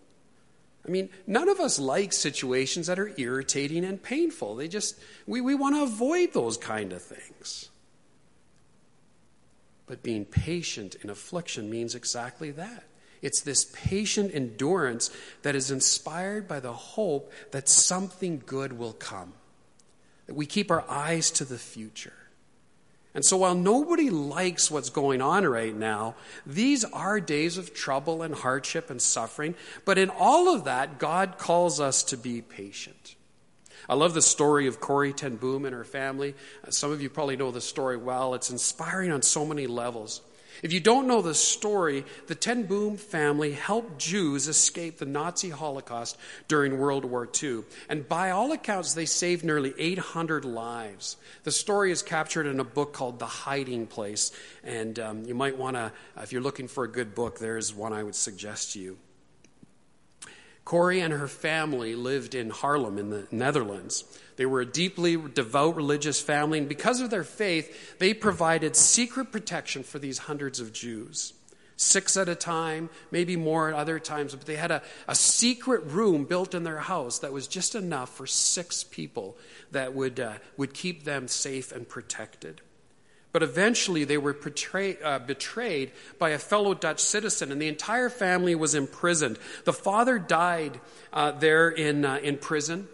I 0.87 0.91
mean, 0.91 1.11
none 1.27 1.49
of 1.49 1.61
us 1.61 1.79
like 1.79 2.13
situations 2.13 2.87
that 2.87 2.99
are 2.99 3.13
irritating 3.17 3.85
and 3.85 4.03
painful. 4.03 4.57
They 4.57 4.67
just, 4.67 4.99
we, 5.27 5.41
we 5.41 5.55
want 5.55 5.77
to 5.77 5.83
avoid 5.83 6.33
those 6.33 6.57
kind 6.57 6.93
of 6.93 7.03
things. 7.03 7.69
But 9.87 10.03
being 10.03 10.25
patient 10.25 10.97
in 11.03 11.11
affliction 11.11 11.69
means 11.69 11.95
exactly 11.95 12.51
that. 12.53 12.85
It's 13.23 13.41
this 13.41 13.67
patient 13.75 14.35
endurance 14.35 15.11
that 15.43 15.55
is 15.55 15.71
inspired 15.71 16.49
by 16.49 16.61
the 16.61 16.73
hope 16.73 17.33
that 17.51 17.69
something 17.69 18.43
good 18.47 18.73
will 18.79 18.95
come, 18.95 19.35
that 20.27 20.35
we 20.35 20.47
keep 20.47 20.71
our 20.71 20.85
eyes 20.89 21.31
to 21.33 21.45
the 21.45 21.59
future. 21.59 22.15
And 23.13 23.25
so, 23.25 23.39
while 23.39 23.57
nobody 23.57 24.09
likes 24.09 24.71
what's 24.71 24.91
going 24.91 25.21
on 25.21 25.45
right 25.45 25.75
now, 25.75 26.15
these 26.47 26.85
are 26.85 27.19
days 27.21 27.59
of 27.59 27.75
trouble 27.75 28.23
and 28.23 28.35
hardship 28.35 28.89
and 28.89 29.03
suffering. 29.03 29.57
But 29.85 29.99
in 29.99 30.11
all 30.11 30.55
of 30.55 30.65
that, 30.65 30.99
God 30.99 31.37
calls 31.37 31.81
us 31.81 32.05
to 32.05 32.17
be 32.17 32.41
patient. 32.41 33.17
I 33.89 33.95
love 33.95 34.15
the 34.15 34.23
story 34.23 34.69
of 34.69 34.79
Corrie 34.79 35.13
Ten 35.13 35.35
Boom 35.35 35.65
and 35.65 35.75
her 35.75 35.83
family. 35.83 36.37
Some 36.69 36.93
of 36.93 37.03
you 37.03 37.11
probably 37.11 37.37
know 37.37 37.51
the 37.51 37.61
story 37.61 37.97
well. 37.97 38.35
It's 38.35 38.51
inspiring 38.51 39.11
on 39.11 39.23
so 39.23 39.45
many 39.45 39.67
levels. 39.67 40.21
If 40.63 40.73
you 40.73 40.81
don't 40.81 41.07
know 41.07 41.23
the 41.23 41.35
story, 41.35 42.05
the 42.27 42.35
Ten 42.35 42.65
Boom 42.65 42.97
family 42.97 43.53
helped 43.53 43.99
Jews 43.99 44.47
escape 44.47 44.99
the 44.99 45.07
Nazi 45.07 45.51
Holocaust 45.51 46.19
during 46.49 46.79
World 46.79 47.05
War 47.05 47.29
II. 47.43 47.65
And 47.89 48.09
by 48.09 48.31
all 48.31 48.53
accounts, 48.53 48.95
they 48.95 49.07
saved 49.07 49.45
nearly 49.45 49.73
800 49.79 50.45
lives. 50.45 51.17
The 51.45 51.53
story 51.53 51.91
is 51.91 52.03
captured 52.03 52.47
in 52.47 52.61
a 52.61 52.65
book 52.65 52.93
called 52.93 53.19
The 53.19 53.27
Hiding 53.27 53.87
Place. 53.87 54.33
And 54.63 54.99
um, 54.99 55.25
you 55.25 55.35
might 55.35 55.57
want 55.57 55.77
to, 55.77 55.93
if 56.19 56.33
you're 56.33 56.43
looking 56.43 56.69
for 56.69 56.85
a 56.85 56.89
good 56.89 57.15
book, 57.15 57.39
there's 57.39 57.75
one 57.75 57.93
I 57.93 58.03
would 58.03 58.15
suggest 58.15 58.73
to 58.73 58.81
you. 58.81 58.99
Corrie 60.65 61.01
and 61.01 61.13
her 61.13 61.29
family 61.29 61.95
lived 61.95 62.35
in 62.35 62.51
Haarlem 62.51 62.99
in 62.99 63.11
the 63.11 63.27
Netherlands. 63.31 64.05
They 64.37 64.47
were 64.47 64.61
a 64.61 64.67
deeply 64.67 65.17
devout 65.17 65.77
religious 65.77 66.21
family, 66.21 66.59
and 66.59 66.69
because 66.69 67.01
of 67.01 67.11
their 67.11 67.25
faith, 67.25 67.99
they 67.99 68.15
provided 68.15 68.77
secret 68.77 69.33
protection 69.33 69.83
for 69.83 69.99
these 69.99 70.19
hundreds 70.19 70.61
of 70.61 70.73
Jews. 70.73 71.35
Six 71.77 72.17
at 72.17 72.29
a 72.29 72.35
time, 72.35 72.91
maybe 73.11 73.37
more 73.37 73.69
at 73.69 73.75
other 73.75 73.99
times, 73.99 74.35
but 74.35 74.47
they 74.47 74.57
had 74.57 74.71
a, 74.71 74.83
a 75.09 75.15
secret 75.15 75.83
room 75.87 76.25
built 76.25 76.55
in 76.55 76.63
their 76.63 76.79
house 76.79 77.19
that 77.21 77.33
was 77.33 77.49
just 77.49 77.75
enough 77.75 78.15
for 78.15 78.27
six 78.27 78.85
people 78.85 79.39
that 79.71 79.95
would, 79.95 80.21
uh, 80.21 80.35
would 80.59 80.75
keep 80.75 81.05
them 81.05 81.27
safe 81.27 81.73
and 81.73 81.89
protected. 81.89 82.61
But 83.33 83.43
eventually 83.43 84.05
they 84.05 84.19
were 84.19 84.33
betray, 84.33 84.99
uh, 85.03 85.21
betrayed 85.21 85.93
by 86.19 86.31
a 86.31 86.39
fellow 86.39 86.75
Dutch 86.75 87.01
citizen, 87.01 87.53
and 87.53 87.63
the 87.63 87.69
entire 87.69 88.11
family 88.11 88.55
was 88.55 88.75
imprisoned. 88.75 89.39
The 89.65 89.73
father 89.73 90.19
died 90.19 90.81
uh, 91.13 91.33
there 91.33 91.69
in, 91.69 92.05
uh, 92.05 92.17
in 92.23 92.39
prison. 92.39 92.89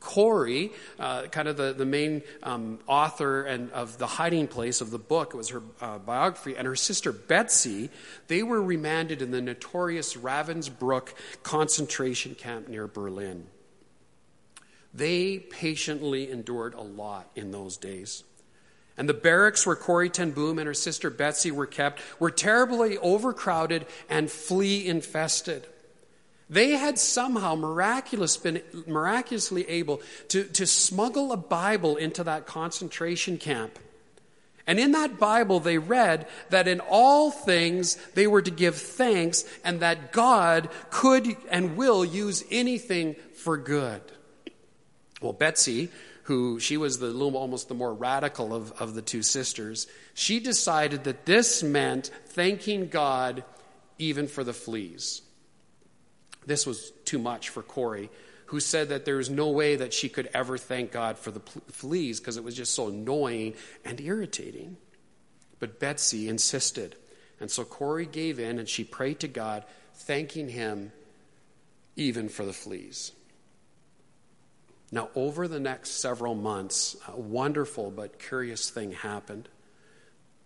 Corrie, 0.00 0.72
uh, 0.98 1.24
kind 1.24 1.46
of 1.46 1.58
the, 1.58 1.74
the 1.74 1.84
main 1.84 2.22
um, 2.42 2.78
author 2.86 3.42
and 3.42 3.70
of 3.72 3.98
the 3.98 4.06
hiding 4.06 4.48
place 4.48 4.80
of 4.80 4.90
the 4.90 4.98
book, 4.98 5.34
it 5.34 5.36
was 5.36 5.50
her 5.50 5.62
uh, 5.80 5.98
biography, 5.98 6.56
and 6.56 6.66
her 6.66 6.74
sister 6.74 7.12
Betsie, 7.12 7.90
they 8.26 8.42
were 8.42 8.62
remanded 8.62 9.20
in 9.20 9.30
the 9.30 9.42
notorious 9.42 10.16
Ravensbrück 10.16 11.12
concentration 11.42 12.34
camp 12.34 12.66
near 12.68 12.86
Berlin. 12.86 13.46
They 14.92 15.38
patiently 15.38 16.30
endured 16.30 16.74
a 16.74 16.80
lot 16.80 17.30
in 17.36 17.52
those 17.52 17.76
days. 17.76 18.24
And 19.00 19.08
the 19.08 19.14
barracks 19.14 19.66
where 19.66 19.76
Corrie 19.76 20.10
Ten 20.10 20.32
Boom 20.32 20.58
and 20.58 20.66
her 20.66 20.74
sister 20.74 21.08
Betsie 21.08 21.50
were 21.50 21.64
kept 21.64 22.02
were 22.20 22.30
terribly 22.30 22.98
overcrowded 22.98 23.86
and 24.10 24.30
flea 24.30 24.86
infested. 24.86 25.66
They 26.50 26.72
had 26.72 26.98
somehow 26.98 27.54
miraculous 27.54 28.36
been, 28.36 28.60
miraculously 28.86 29.66
able 29.70 30.02
to, 30.28 30.44
to 30.44 30.66
smuggle 30.66 31.32
a 31.32 31.38
Bible 31.38 31.96
into 31.96 32.22
that 32.24 32.44
concentration 32.44 33.38
camp. 33.38 33.78
And 34.66 34.78
in 34.78 34.92
that 34.92 35.18
Bible, 35.18 35.60
they 35.60 35.78
read 35.78 36.26
that 36.50 36.68
in 36.68 36.80
all 36.80 37.30
things 37.30 37.96
they 38.12 38.26
were 38.26 38.42
to 38.42 38.50
give 38.50 38.76
thanks 38.76 39.46
and 39.64 39.80
that 39.80 40.12
God 40.12 40.68
could 40.90 41.38
and 41.50 41.78
will 41.78 42.04
use 42.04 42.44
anything 42.50 43.16
for 43.32 43.56
good. 43.56 44.02
Well, 45.22 45.32
Betsie 45.32 45.88
who 46.30 46.60
she 46.60 46.76
was 46.76 47.00
the 47.00 47.08
little, 47.08 47.36
almost 47.36 47.66
the 47.66 47.74
more 47.74 47.92
radical 47.92 48.54
of, 48.54 48.70
of 48.80 48.94
the 48.94 49.02
two 49.02 49.20
sisters, 49.20 49.88
she 50.14 50.38
decided 50.38 51.02
that 51.02 51.26
this 51.26 51.60
meant 51.60 52.12
thanking 52.26 52.86
God 52.86 53.42
even 53.98 54.28
for 54.28 54.44
the 54.44 54.52
fleas. 54.52 55.22
This 56.46 56.64
was 56.64 56.92
too 57.04 57.18
much 57.18 57.48
for 57.48 57.64
Corrie, 57.64 58.10
who 58.46 58.60
said 58.60 58.90
that 58.90 59.04
there 59.04 59.16
was 59.16 59.28
no 59.28 59.50
way 59.50 59.74
that 59.74 59.92
she 59.92 60.08
could 60.08 60.30
ever 60.32 60.56
thank 60.56 60.92
God 60.92 61.18
for 61.18 61.32
the 61.32 61.40
fleas 61.72 62.20
because 62.20 62.36
it 62.36 62.44
was 62.44 62.54
just 62.54 62.74
so 62.74 62.86
annoying 62.86 63.54
and 63.84 64.00
irritating. 64.00 64.76
But 65.58 65.80
Betsie 65.80 66.28
insisted. 66.28 66.94
And 67.40 67.50
so 67.50 67.64
Corrie 67.64 68.06
gave 68.06 68.38
in 68.38 68.60
and 68.60 68.68
she 68.68 68.84
prayed 68.84 69.18
to 69.18 69.28
God, 69.28 69.64
thanking 69.94 70.50
him 70.50 70.92
even 71.96 72.28
for 72.28 72.44
the 72.44 72.52
fleas. 72.52 73.10
Now, 74.92 75.08
over 75.14 75.46
the 75.46 75.60
next 75.60 76.00
several 76.00 76.34
months, 76.34 76.96
a 77.06 77.18
wonderful 77.18 77.90
but 77.90 78.18
curious 78.18 78.70
thing 78.70 78.92
happened. 78.92 79.48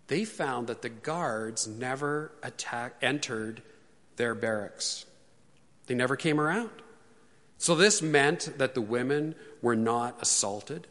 They 0.07 0.23
found 0.23 0.67
that 0.67 0.83
the 0.83 0.89
guards 0.89 1.67
never 1.67 2.31
attack, 2.43 2.95
entered 3.01 3.63
their 4.17 4.35
barracks, 4.35 5.05
they 5.87 5.95
never 5.95 6.15
came 6.15 6.39
around. 6.39 6.69
So, 7.57 7.75
this 7.75 8.01
meant 8.01 8.57
that 8.57 8.75
the 8.75 8.81
women 8.81 9.35
were 9.61 9.75
not 9.75 10.21
assaulted. 10.21 10.87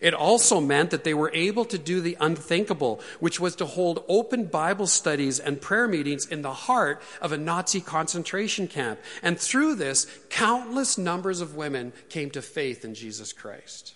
It 0.00 0.14
also 0.14 0.60
meant 0.60 0.90
that 0.90 1.04
they 1.04 1.14
were 1.14 1.30
able 1.32 1.64
to 1.66 1.78
do 1.78 2.00
the 2.00 2.16
unthinkable, 2.20 3.00
which 3.20 3.40
was 3.40 3.56
to 3.56 3.66
hold 3.66 4.04
open 4.08 4.46
Bible 4.46 4.86
studies 4.86 5.38
and 5.38 5.60
prayer 5.60 5.88
meetings 5.88 6.26
in 6.26 6.42
the 6.42 6.52
heart 6.52 7.02
of 7.20 7.32
a 7.32 7.38
Nazi 7.38 7.80
concentration 7.80 8.68
camp. 8.68 9.00
And 9.22 9.38
through 9.38 9.76
this, 9.76 10.06
countless 10.30 10.98
numbers 10.98 11.40
of 11.40 11.56
women 11.56 11.92
came 12.08 12.30
to 12.30 12.42
faith 12.42 12.84
in 12.84 12.94
Jesus 12.94 13.32
Christ. 13.32 13.94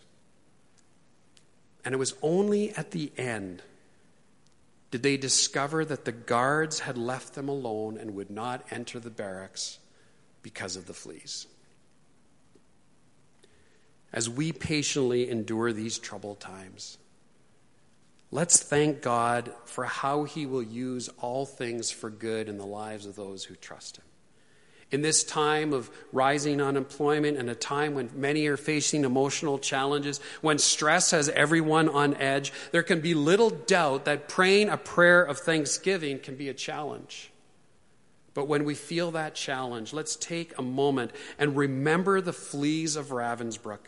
And 1.84 1.94
it 1.94 1.98
was 1.98 2.14
only 2.22 2.70
at 2.72 2.90
the 2.90 3.12
end 3.16 3.62
did 4.90 5.02
they 5.02 5.18
discover 5.18 5.84
that 5.84 6.06
the 6.06 6.12
guards 6.12 6.80
had 6.80 6.96
left 6.96 7.34
them 7.34 7.48
alone 7.48 7.98
and 7.98 8.14
would 8.14 8.30
not 8.30 8.64
enter 8.70 8.98
the 8.98 9.10
barracks 9.10 9.78
because 10.42 10.76
of 10.76 10.86
the 10.86 10.94
fleas 10.94 11.46
as 14.12 14.28
we 14.28 14.52
patiently 14.52 15.28
endure 15.30 15.72
these 15.72 15.98
troubled 15.98 16.40
times. 16.40 16.98
Let's 18.30 18.62
thank 18.62 19.00
God 19.00 19.52
for 19.64 19.84
how 19.84 20.24
He 20.24 20.46
will 20.46 20.62
use 20.62 21.08
all 21.18 21.46
things 21.46 21.90
for 21.90 22.10
good 22.10 22.48
in 22.48 22.58
the 22.58 22.66
lives 22.66 23.06
of 23.06 23.16
those 23.16 23.44
who 23.44 23.54
trust 23.54 23.96
Him. 23.96 24.04
In 24.90 25.02
this 25.02 25.22
time 25.22 25.74
of 25.74 25.90
rising 26.12 26.62
unemployment 26.62 27.36
and 27.36 27.50
a 27.50 27.54
time 27.54 27.94
when 27.94 28.10
many 28.14 28.46
are 28.46 28.56
facing 28.56 29.04
emotional 29.04 29.58
challenges, 29.58 30.18
when 30.40 30.58
stress 30.58 31.10
has 31.10 31.28
everyone 31.30 31.90
on 31.90 32.14
edge, 32.14 32.52
there 32.72 32.82
can 32.82 33.00
be 33.00 33.12
little 33.12 33.50
doubt 33.50 34.06
that 34.06 34.28
praying 34.28 34.70
a 34.70 34.78
prayer 34.78 35.22
of 35.22 35.38
thanksgiving 35.38 36.18
can 36.18 36.36
be 36.36 36.48
a 36.48 36.54
challenge. 36.54 37.30
But 38.32 38.48
when 38.48 38.64
we 38.64 38.74
feel 38.74 39.10
that 39.10 39.34
challenge, 39.34 39.92
let's 39.92 40.16
take 40.16 40.56
a 40.58 40.62
moment 40.62 41.10
and 41.38 41.56
remember 41.56 42.22
the 42.22 42.32
fleas 42.32 42.96
of 42.96 43.08
Ravensbrück 43.08 43.80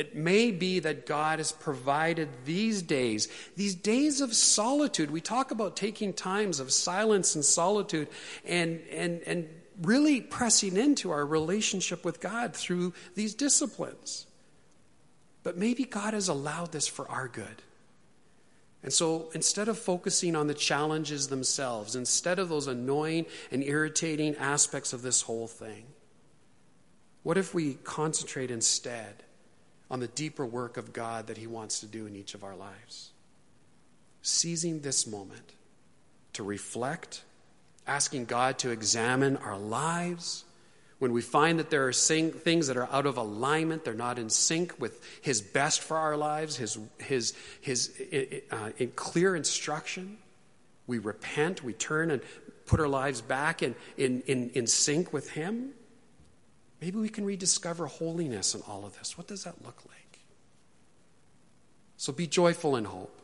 it 0.00 0.16
may 0.16 0.50
be 0.50 0.78
that 0.78 1.04
God 1.04 1.38
has 1.38 1.52
provided 1.52 2.30
these 2.46 2.80
days, 2.80 3.28
these 3.54 3.74
days 3.74 4.22
of 4.22 4.34
solitude. 4.34 5.10
We 5.10 5.20
talk 5.20 5.50
about 5.50 5.76
taking 5.76 6.14
times 6.14 6.58
of 6.58 6.72
silence 6.72 7.34
and 7.34 7.44
solitude 7.44 8.08
and, 8.46 8.80
and, 8.90 9.20
and 9.26 9.46
really 9.82 10.22
pressing 10.22 10.78
into 10.78 11.10
our 11.10 11.26
relationship 11.26 12.02
with 12.02 12.18
God 12.18 12.56
through 12.56 12.94
these 13.14 13.34
disciplines. 13.34 14.26
But 15.42 15.58
maybe 15.58 15.84
God 15.84 16.14
has 16.14 16.28
allowed 16.28 16.72
this 16.72 16.88
for 16.88 17.06
our 17.10 17.28
good. 17.28 17.62
And 18.82 18.90
so 18.90 19.30
instead 19.34 19.68
of 19.68 19.78
focusing 19.78 20.34
on 20.34 20.46
the 20.46 20.54
challenges 20.54 21.28
themselves, 21.28 21.94
instead 21.94 22.38
of 22.38 22.48
those 22.48 22.66
annoying 22.66 23.26
and 23.50 23.62
irritating 23.62 24.34
aspects 24.36 24.94
of 24.94 25.02
this 25.02 25.20
whole 25.20 25.46
thing, 25.46 25.84
what 27.22 27.36
if 27.36 27.52
we 27.52 27.74
concentrate 27.74 28.50
instead 28.50 29.24
on 29.90 30.00
the 30.00 30.08
deeper 30.08 30.46
work 30.46 30.76
of 30.76 30.92
God 30.92 31.26
that 31.26 31.36
He 31.36 31.46
wants 31.46 31.80
to 31.80 31.86
do 31.86 32.06
in 32.06 32.14
each 32.14 32.34
of 32.34 32.44
our 32.44 32.54
lives. 32.54 33.10
Seizing 34.22 34.80
this 34.80 35.06
moment 35.06 35.52
to 36.34 36.42
reflect, 36.42 37.22
asking 37.86 38.26
God 38.26 38.58
to 38.58 38.70
examine 38.70 39.36
our 39.38 39.58
lives. 39.58 40.44
When 40.98 41.12
we 41.12 41.22
find 41.22 41.58
that 41.58 41.70
there 41.70 41.88
are 41.88 41.92
things 41.92 42.66
that 42.66 42.76
are 42.76 42.88
out 42.92 43.06
of 43.06 43.16
alignment, 43.16 43.84
they're 43.84 43.94
not 43.94 44.18
in 44.18 44.30
sync 44.30 44.78
with 44.78 45.02
His 45.22 45.40
best 45.40 45.80
for 45.80 45.96
our 45.96 46.16
lives, 46.16 46.56
His, 46.56 46.78
his, 46.98 47.34
his 47.60 47.90
uh, 48.50 48.70
in 48.78 48.92
clear 48.92 49.34
instruction, 49.34 50.18
we 50.86 50.98
repent, 50.98 51.62
we 51.62 51.72
turn 51.72 52.10
and 52.10 52.20
put 52.66 52.80
our 52.80 52.88
lives 52.88 53.20
back 53.20 53.62
in, 53.62 53.74
in, 53.96 54.22
in, 54.26 54.50
in 54.50 54.66
sync 54.66 55.12
with 55.12 55.30
Him. 55.30 55.70
Maybe 56.80 56.98
we 56.98 57.08
can 57.08 57.24
rediscover 57.24 57.86
holiness 57.86 58.54
in 58.54 58.62
all 58.62 58.84
of 58.86 58.98
this. 58.98 59.18
What 59.18 59.26
does 59.26 59.44
that 59.44 59.62
look 59.64 59.82
like? 59.86 60.20
So 61.96 62.12
be 62.12 62.26
joyful 62.26 62.76
in 62.76 62.86
hope, 62.86 63.20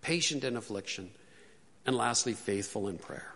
patient 0.00 0.44
in 0.44 0.56
affliction, 0.56 1.10
and 1.84 1.96
lastly, 1.96 2.32
faithful 2.32 2.86
in 2.86 2.98
prayer. 2.98 3.32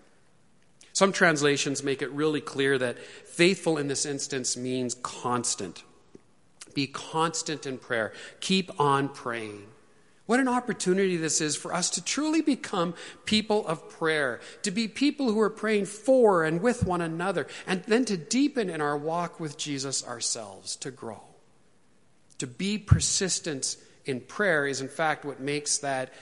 Some 0.92 1.12
translations 1.12 1.82
make 1.82 2.02
it 2.02 2.10
really 2.10 2.40
clear 2.40 2.78
that 2.78 2.98
faithful 2.98 3.78
in 3.78 3.88
this 3.88 4.06
instance 4.06 4.56
means 4.56 4.94
constant. 5.02 5.82
Be 6.74 6.86
constant 6.86 7.66
in 7.66 7.78
prayer. 7.78 8.12
Keep 8.40 8.80
on 8.80 9.08
praying. 9.08 9.66
What 10.30 10.38
an 10.38 10.46
opportunity 10.46 11.16
this 11.16 11.40
is 11.40 11.56
for 11.56 11.74
us 11.74 11.90
to 11.90 12.04
truly 12.04 12.40
become 12.40 12.94
people 13.24 13.66
of 13.66 13.90
prayer, 13.90 14.38
to 14.62 14.70
be 14.70 14.86
people 14.86 15.32
who 15.32 15.40
are 15.40 15.50
praying 15.50 15.86
for 15.86 16.44
and 16.44 16.62
with 16.62 16.86
one 16.86 17.00
another, 17.00 17.48
and 17.66 17.82
then 17.88 18.04
to 18.04 18.16
deepen 18.16 18.70
in 18.70 18.80
our 18.80 18.96
walk 18.96 19.40
with 19.40 19.58
Jesus 19.58 20.06
ourselves, 20.06 20.76
to 20.76 20.92
grow. 20.92 21.20
To 22.38 22.46
be 22.46 22.78
persistent 22.78 23.76
in 24.04 24.20
prayer 24.20 24.68
is, 24.68 24.80
in 24.80 24.86
fact, 24.86 25.24
what 25.24 25.40
makes 25.40 25.78
that 25.78 26.14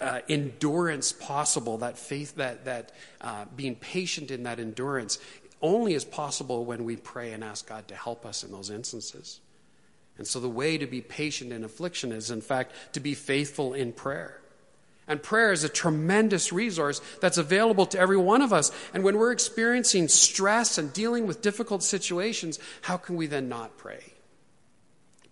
uh, 0.00 0.20
endurance 0.28 1.10
possible, 1.10 1.78
that 1.78 1.98
faith, 1.98 2.36
that, 2.36 2.66
that 2.66 2.92
uh, 3.20 3.46
being 3.56 3.74
patient 3.74 4.30
in 4.30 4.44
that 4.44 4.60
endurance, 4.60 5.18
only 5.60 5.94
is 5.94 6.04
possible 6.04 6.64
when 6.64 6.84
we 6.84 6.94
pray 6.94 7.32
and 7.32 7.42
ask 7.42 7.68
God 7.68 7.88
to 7.88 7.96
help 7.96 8.26
us 8.26 8.44
in 8.44 8.52
those 8.52 8.70
instances. 8.70 9.40
And 10.18 10.26
so 10.26 10.40
the 10.40 10.48
way 10.48 10.78
to 10.78 10.86
be 10.86 11.00
patient 11.00 11.52
in 11.52 11.64
affliction 11.64 12.12
is, 12.12 12.30
in 12.30 12.40
fact, 12.40 12.72
to 12.92 13.00
be 13.00 13.14
faithful 13.14 13.74
in 13.74 13.92
prayer. 13.92 14.40
And 15.08 15.22
prayer 15.22 15.52
is 15.52 15.62
a 15.62 15.68
tremendous 15.68 16.52
resource 16.52 17.00
that's 17.20 17.38
available 17.38 17.86
to 17.86 17.98
every 17.98 18.16
one 18.16 18.42
of 18.42 18.52
us. 18.52 18.72
And 18.92 19.04
when 19.04 19.18
we're 19.18 19.30
experiencing 19.30 20.08
stress 20.08 20.78
and 20.78 20.92
dealing 20.92 21.26
with 21.26 21.42
difficult 21.42 21.82
situations, 21.82 22.58
how 22.82 22.96
can 22.96 23.16
we 23.16 23.26
then 23.26 23.48
not 23.48 23.76
pray? 23.76 24.14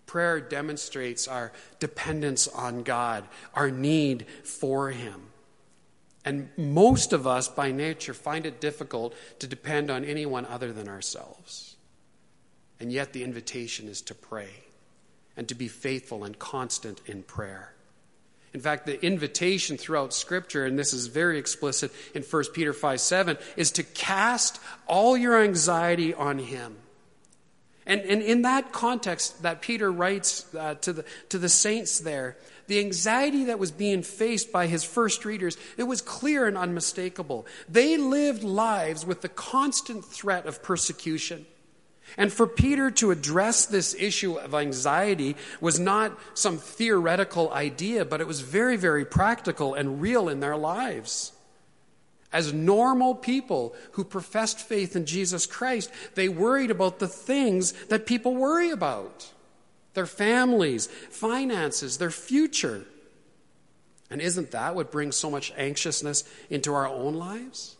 Prayer 0.05 0.39
demonstrates 0.39 1.27
our 1.27 1.51
dependence 1.79 2.47
on 2.47 2.83
God, 2.83 3.25
our 3.53 3.69
need 3.69 4.27
for 4.43 4.91
Him. 4.91 5.23
And 6.23 6.49
most 6.57 7.11
of 7.11 7.27
us, 7.27 7.49
by 7.49 7.71
nature, 7.71 8.13
find 8.13 8.45
it 8.45 8.61
difficult 8.61 9.13
to 9.39 9.47
depend 9.47 9.91
on 9.91 10.05
anyone 10.05 10.45
other 10.45 10.71
than 10.71 10.87
ourselves. 10.87 11.75
And 12.79 12.91
yet, 12.91 13.13
the 13.13 13.23
invitation 13.23 13.87
is 13.87 14.01
to 14.03 14.15
pray 14.15 14.64
and 15.37 15.47
to 15.49 15.55
be 15.55 15.67
faithful 15.67 16.23
and 16.23 16.37
constant 16.37 17.01
in 17.05 17.23
prayer. 17.23 17.73
In 18.53 18.61
fact, 18.61 18.85
the 18.85 19.03
invitation 19.05 19.77
throughout 19.77 20.13
Scripture, 20.13 20.65
and 20.65 20.79
this 20.79 20.93
is 20.93 21.07
very 21.07 21.37
explicit 21.37 21.91
in 22.13 22.23
1 22.23 22.43
Peter 22.53 22.71
5 22.71 23.01
7, 23.01 23.37
is 23.57 23.71
to 23.71 23.83
cast 23.83 24.61
all 24.87 25.17
your 25.17 25.41
anxiety 25.41 26.13
on 26.13 26.39
Him. 26.39 26.77
And, 27.85 28.01
and 28.01 28.21
in 28.21 28.43
that 28.43 28.71
context, 28.71 29.43
that 29.43 29.61
Peter 29.61 29.91
writes 29.91 30.45
uh, 30.55 30.75
to, 30.75 30.93
the, 30.93 31.05
to 31.29 31.37
the 31.37 31.49
saints 31.49 31.99
there, 31.99 32.37
the 32.67 32.79
anxiety 32.79 33.45
that 33.45 33.59
was 33.59 33.71
being 33.71 34.01
faced 34.01 34.51
by 34.51 34.67
his 34.67 34.83
first 34.83 35.23
readers, 35.23 35.57
it 35.77 35.83
was 35.83 36.01
clear 36.01 36.47
and 36.47 36.57
unmistakable. 36.57 37.45
They 37.69 37.97
lived 37.97 38.43
lives 38.43 39.05
with 39.05 39.21
the 39.21 39.29
constant 39.29 40.03
threat 40.03 40.47
of 40.47 40.63
persecution. 40.63 41.45
And 42.17 42.31
for 42.31 42.47
Peter 42.47 42.91
to 42.91 43.11
address 43.11 43.65
this 43.65 43.95
issue 43.97 44.35
of 44.35 44.53
anxiety 44.53 45.35
was 45.59 45.79
not 45.79 46.17
some 46.33 46.57
theoretical 46.57 47.51
idea, 47.51 48.05
but 48.05 48.21
it 48.21 48.27
was 48.27 48.41
very, 48.41 48.77
very 48.77 49.05
practical 49.05 49.73
and 49.73 50.01
real 50.01 50.29
in 50.29 50.39
their 50.39 50.55
lives. 50.55 51.33
As 52.31 52.53
normal 52.53 53.15
people 53.15 53.75
who 53.93 54.03
professed 54.03 54.59
faith 54.59 54.95
in 54.95 55.05
Jesus 55.05 55.45
Christ, 55.45 55.91
they 56.15 56.29
worried 56.29 56.71
about 56.71 56.99
the 56.99 57.07
things 57.07 57.71
that 57.85 58.05
people 58.05 58.35
worry 58.35 58.69
about 58.69 59.31
their 59.93 60.05
families, 60.05 60.87
finances, 61.09 61.97
their 61.97 62.11
future. 62.11 62.85
And 64.09 64.21
isn't 64.21 64.51
that 64.51 64.75
what 64.75 64.91
brings 64.91 65.15
so 65.15 65.31
much 65.31 65.53
anxiousness 65.57 66.23
into 66.49 66.73
our 66.73 66.87
own 66.87 67.15
lives? 67.15 67.77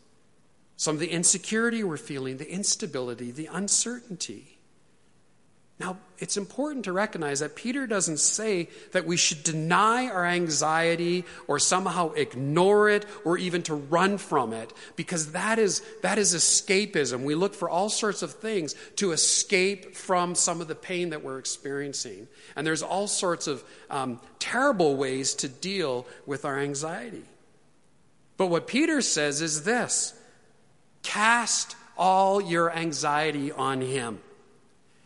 Some 0.77 0.95
of 0.95 0.99
the 0.99 1.11
insecurity 1.11 1.83
we're 1.83 1.97
feeling, 1.97 2.37
the 2.37 2.51
instability, 2.51 3.31
the 3.31 3.49
uncertainty. 3.51 4.55
Now, 5.77 5.97
it's 6.19 6.37
important 6.37 6.85
to 6.85 6.93
recognize 6.93 7.41
that 7.41 7.57
Peter 7.57 7.85
doesn't 7.85 8.19
say 8.19 8.69
that 8.93 9.05
we 9.05 9.17
should 9.17 9.43
deny 9.43 10.07
our 10.07 10.25
anxiety 10.25 11.25
or 11.47 11.59
somehow 11.59 12.13
ignore 12.13 12.89
it 12.89 13.05
or 13.25 13.37
even 13.37 13.61
to 13.63 13.75
run 13.75 14.17
from 14.17 14.53
it, 14.53 14.71
because 14.95 15.33
that 15.33 15.59
is, 15.59 15.81
that 16.01 16.17
is 16.17 16.33
escapism. 16.33 17.23
We 17.23 17.35
look 17.35 17.53
for 17.53 17.69
all 17.69 17.89
sorts 17.89 18.21
of 18.21 18.31
things 18.35 18.73
to 18.95 19.11
escape 19.11 19.97
from 19.97 20.33
some 20.33 20.61
of 20.61 20.69
the 20.69 20.75
pain 20.75 21.09
that 21.09 21.23
we're 21.25 21.39
experiencing. 21.39 22.29
And 22.55 22.65
there's 22.65 22.83
all 22.83 23.07
sorts 23.07 23.47
of 23.47 23.61
um, 23.89 24.21
terrible 24.39 24.95
ways 24.95 25.33
to 25.35 25.49
deal 25.49 26.07
with 26.25 26.45
our 26.45 26.57
anxiety. 26.57 27.23
But 28.37 28.47
what 28.47 28.65
Peter 28.65 29.01
says 29.01 29.41
is 29.41 29.63
this 29.63 30.14
Cast 31.05 31.75
all 31.97 32.41
your 32.41 32.71
anxiety 32.75 33.51
on 33.51 33.79
him. 33.79 34.19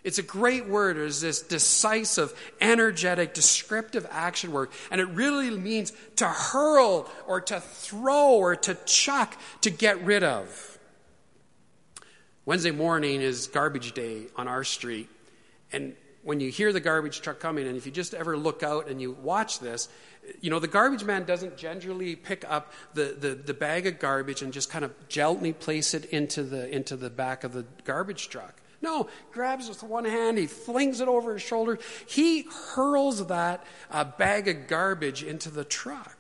It's 0.02 0.18
a 0.18 0.24
great 0.24 0.66
word. 0.66 0.98
It's 0.98 1.20
this 1.20 1.42
decisive, 1.42 2.34
energetic, 2.62 3.34
descriptive 3.34 4.08
action 4.10 4.54
word. 4.54 4.70
And 4.90 5.02
it 5.02 5.10
really 5.10 5.52
means 5.52 5.92
to 6.16 6.26
hurl 6.26 7.10
or 7.28 7.42
to 7.42 7.60
throw 7.60 8.36
or 8.36 8.56
to 8.56 8.76
chuck, 8.86 9.38
to 9.62 9.70
get 9.70 10.02
rid 10.06 10.24
of. 10.24 10.80
Wednesday 12.46 12.72
morning 12.72 13.22
is 13.22 13.48
garbage 13.48 13.92
day 13.92 14.28
on 14.38 14.48
our 14.48 14.64
street. 14.64 15.10
And 15.74 15.98
when 16.24 16.40
you 16.40 16.50
hear 16.50 16.74
the 16.74 16.80
garbage 16.80 17.22
truck 17.22 17.40
coming, 17.40 17.68
and 17.68 17.78
if 17.78 17.86
you 17.86 17.92
just 17.92 18.14
ever 18.14 18.38
look 18.38 18.64
out 18.64 18.88
and 18.88 19.02
you 19.02 19.12
watch 19.12 19.60
this, 19.60 19.90
you 20.42 20.50
know, 20.50 20.60
the 20.60 20.68
garbage 20.68 21.04
man 21.04 21.24
doesn't 21.24 21.58
generally 21.58 22.16
pick 22.16 22.46
up 22.50 22.74
the, 22.94 23.16
the, 23.20 23.36
the, 23.36 23.54
bag 23.54 23.88
of 23.88 24.00
garbage 24.00 24.42
and 24.42 24.54
just 24.54 24.70
kind 24.70 24.84
of 24.84 24.94
gently 25.08 25.54
place 25.54 25.94
it 25.94 26.06
into 26.06 26.44
the, 26.44 26.70
into 26.70 26.96
the 26.96 27.10
back 27.10 27.44
of 27.44 27.54
the 27.54 27.66
garbage 27.84 28.30
truck. 28.30 28.56
No, 28.82 29.10
grabs 29.32 29.66
it 29.66 29.70
with 29.70 29.84
one 29.84 30.06
hand, 30.06 30.38
he 30.38 30.48
flings 30.48 31.02
it 31.02 31.08
over 31.08 31.34
his 31.34 31.42
shoulder, 31.42 31.80
he 32.08 32.48
hurls 32.74 33.26
that 33.28 33.64
uh, 33.92 34.04
bag 34.04 34.48
of 34.48 34.68
garbage 34.68 35.24
into 35.24 35.50
the 35.50 35.66
truck. 35.66 36.18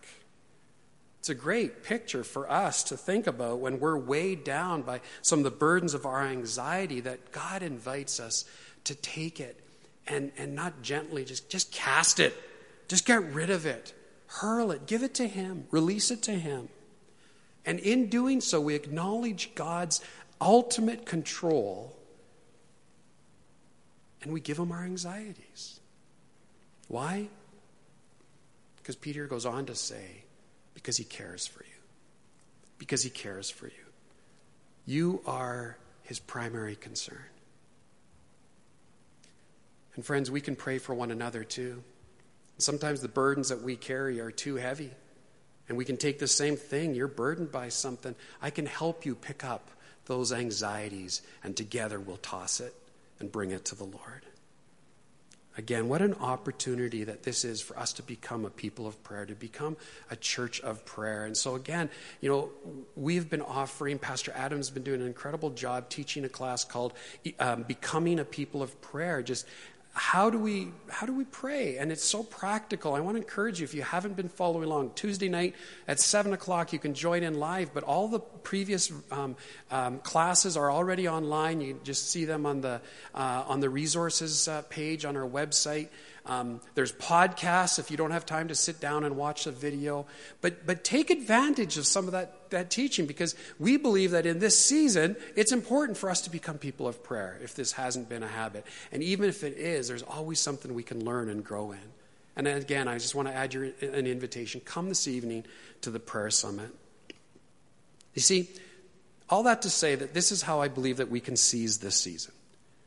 It's 1.19 1.29
a 1.29 1.35
great 1.35 1.83
picture 1.83 2.23
for 2.23 2.49
us 2.49 2.83
to 2.83 2.97
think 2.97 3.27
about 3.27 3.59
when 3.59 3.79
we're 3.79 3.97
weighed 3.97 4.43
down 4.43 4.81
by 4.81 5.01
some 5.21 5.39
of 5.39 5.43
the 5.43 5.51
burdens 5.51 5.93
of 5.93 6.05
our 6.05 6.23
anxiety 6.25 7.01
that 7.01 7.31
God 7.31 7.61
invites 7.61 8.19
us 8.19 8.45
to 8.85 8.95
take 8.95 9.39
it 9.39 9.61
and, 10.09 10.31
and 10.37 10.55
not 10.55 10.81
gently 10.81 11.23
just, 11.23 11.49
just 11.49 11.71
cast 11.71 12.19
it, 12.19 12.35
just 12.87 13.05
get 13.05 13.23
rid 13.33 13.49
of 13.49 13.65
it. 13.65 13.93
Hurl 14.27 14.71
it, 14.71 14.85
give 14.85 15.03
it 15.03 15.13
to 15.15 15.27
Him, 15.27 15.65
release 15.71 16.11
it 16.11 16.21
to 16.23 16.31
Him. 16.31 16.69
And 17.65 17.79
in 17.79 18.07
doing 18.09 18.41
so, 18.41 18.59
we 18.61 18.75
acknowledge 18.75 19.53
God's 19.55 20.01
ultimate 20.41 21.05
control 21.05 21.95
and 24.21 24.33
we 24.33 24.39
give 24.39 24.57
Him 24.57 24.71
our 24.71 24.83
anxieties. 24.83 25.79
Why? 26.87 27.29
Because 28.77 28.95
Peter 28.95 29.27
goes 29.27 29.45
on 29.45 29.65
to 29.67 29.75
say, 29.75 30.23
because 30.73 30.97
He 30.97 31.03
cares 31.03 31.47
for 31.47 31.63
you. 31.63 31.81
Because 32.77 33.03
He 33.03 33.09
cares 33.09 33.49
for 33.49 33.67
you. 33.67 33.73
You 34.85 35.21
are 35.25 35.77
His 36.03 36.19
primary 36.19 36.75
concern. 36.75 37.25
And 39.99 40.05
friends, 40.05 40.31
we 40.31 40.39
can 40.39 40.55
pray 40.55 40.77
for 40.77 40.93
one 40.93 41.11
another 41.11 41.43
too. 41.43 41.83
Sometimes 42.57 43.01
the 43.01 43.09
burdens 43.09 43.49
that 43.49 43.63
we 43.63 43.75
carry 43.75 44.21
are 44.21 44.31
too 44.31 44.55
heavy. 44.55 44.91
And 45.67 45.77
we 45.77 45.83
can 45.83 45.97
take 45.97 46.19
the 46.19 46.25
same 46.25 46.55
thing. 46.55 46.95
You're 46.95 47.09
burdened 47.09 47.51
by 47.51 47.67
something. 47.67 48.15
I 48.41 48.49
can 48.49 48.65
help 48.65 49.05
you 49.05 49.13
pick 49.13 49.43
up 49.43 49.69
those 50.05 50.31
anxieties, 50.31 51.21
and 51.43 51.53
together 51.53 51.99
we'll 51.99 52.15
toss 52.15 52.61
it 52.61 52.73
and 53.19 53.29
bring 53.29 53.51
it 53.51 53.65
to 53.65 53.75
the 53.75 53.83
Lord. 53.83 54.25
Again, 55.57 55.89
what 55.89 56.01
an 56.01 56.13
opportunity 56.13 57.03
that 57.03 57.23
this 57.23 57.43
is 57.43 57.59
for 57.59 57.77
us 57.77 57.91
to 57.93 58.03
become 58.03 58.45
a 58.45 58.49
people 58.49 58.87
of 58.87 59.03
prayer, 59.03 59.25
to 59.25 59.35
become 59.35 59.75
a 60.09 60.15
church 60.15 60.61
of 60.61 60.85
prayer. 60.85 61.25
And 61.25 61.35
so, 61.35 61.55
again, 61.55 61.89
you 62.21 62.29
know, 62.29 62.51
we've 62.95 63.29
been 63.29 63.41
offering, 63.41 63.99
Pastor 63.99 64.31
Adam's 64.33 64.69
been 64.69 64.83
doing 64.83 65.01
an 65.01 65.07
incredible 65.07 65.49
job 65.49 65.89
teaching 65.89 66.23
a 66.23 66.29
class 66.29 66.63
called 66.63 66.93
um, 67.41 67.63
Becoming 67.63 68.19
a 68.19 68.23
People 68.23 68.63
of 68.63 68.79
Prayer, 68.79 69.21
just 69.21 69.45
how 69.99 70.29
do 70.29 70.39
we 70.39 70.69
how 70.89 71.05
do 71.05 71.13
we 71.13 71.25
pray? 71.25 71.77
And 71.77 71.91
it's 71.91 72.05
so 72.05 72.23
practical. 72.23 72.95
I 72.95 73.01
want 73.01 73.17
to 73.17 73.21
encourage 73.21 73.59
you 73.59 73.65
if 73.65 73.73
you 73.73 73.81
haven't 73.81 74.15
been 74.15 74.29
following 74.29 74.63
along 74.63 74.91
tuesday 74.95 75.27
night 75.27 75.55
at 75.89 75.99
7 75.99 76.31
o'clock 76.31 76.71
you 76.71 76.79
can 76.79 76.93
join 76.93 77.21
in 77.21 77.37
live 77.37 77.73
but 77.73 77.83
all 77.83 78.07
the 78.07 78.19
previous 78.19 78.93
um, 79.11 79.35
um, 79.69 79.99
classes 79.99 80.55
are 80.55 80.71
already 80.71 81.09
online. 81.09 81.59
You 81.59 81.81
just 81.83 82.09
see 82.09 82.23
them 82.23 82.45
on 82.45 82.61
the 82.61 82.79
uh, 83.13 83.43
on 83.45 83.59
the 83.59 83.69
resources 83.69 84.47
uh, 84.47 84.61
page 84.69 85.03
on 85.03 85.17
our 85.17 85.27
website. 85.27 85.89
Um, 86.25 86.61
there's 86.75 86.91
podcasts 86.91 87.79
if 87.79 87.91
you 87.91 87.97
don't 87.97 88.11
have 88.11 88.25
time 88.25 88.49
to 88.49 88.55
sit 88.55 88.79
down 88.79 89.03
and 89.03 89.17
watch 89.17 89.47
a 89.47 89.51
video. 89.51 90.05
But, 90.41 90.65
but 90.65 90.83
take 90.83 91.09
advantage 91.09 91.77
of 91.77 91.87
some 91.87 92.05
of 92.05 92.11
that, 92.11 92.38
that 92.49 92.69
teaching 92.69 93.05
because 93.05 93.35
we 93.59 93.77
believe 93.77 94.11
that 94.11 94.25
in 94.25 94.39
this 94.39 94.57
season, 94.57 95.15
it's 95.35 95.51
important 95.51 95.97
for 95.97 96.09
us 96.09 96.21
to 96.21 96.29
become 96.29 96.57
people 96.57 96.87
of 96.87 97.03
prayer 97.03 97.39
if 97.43 97.55
this 97.55 97.73
hasn't 97.73 98.09
been 98.09 98.23
a 98.23 98.27
habit. 98.27 98.65
And 98.91 99.03
even 99.03 99.29
if 99.29 99.43
it 99.43 99.57
is, 99.57 99.87
there's 99.87 100.03
always 100.03 100.39
something 100.39 100.73
we 100.73 100.83
can 100.83 101.03
learn 101.05 101.29
and 101.29 101.43
grow 101.43 101.71
in. 101.71 101.79
And 102.35 102.47
again, 102.47 102.87
I 102.87 102.97
just 102.97 103.15
want 103.15 103.27
to 103.27 103.33
add 103.33 103.53
your, 103.53 103.65
an 103.81 104.07
invitation. 104.07 104.61
Come 104.63 104.89
this 104.89 105.07
evening 105.07 105.45
to 105.81 105.89
the 105.89 105.99
prayer 105.99 106.29
summit. 106.29 106.69
You 108.13 108.21
see, 108.21 108.49
all 109.29 109.43
that 109.43 109.61
to 109.63 109.69
say 109.69 109.95
that 109.95 110.13
this 110.13 110.31
is 110.31 110.41
how 110.41 110.61
I 110.61 110.67
believe 110.67 110.97
that 110.97 111.09
we 111.09 111.19
can 111.19 111.35
seize 111.35 111.79
this 111.79 111.95
season 111.95 112.33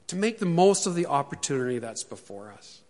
to 0.09 0.17
make 0.17 0.39
the 0.39 0.47
most 0.47 0.87
of 0.87 0.95
the 0.95 1.07
opportunity 1.07 1.79
that's 1.79 2.05
before 2.05 2.53
us, 2.53 2.83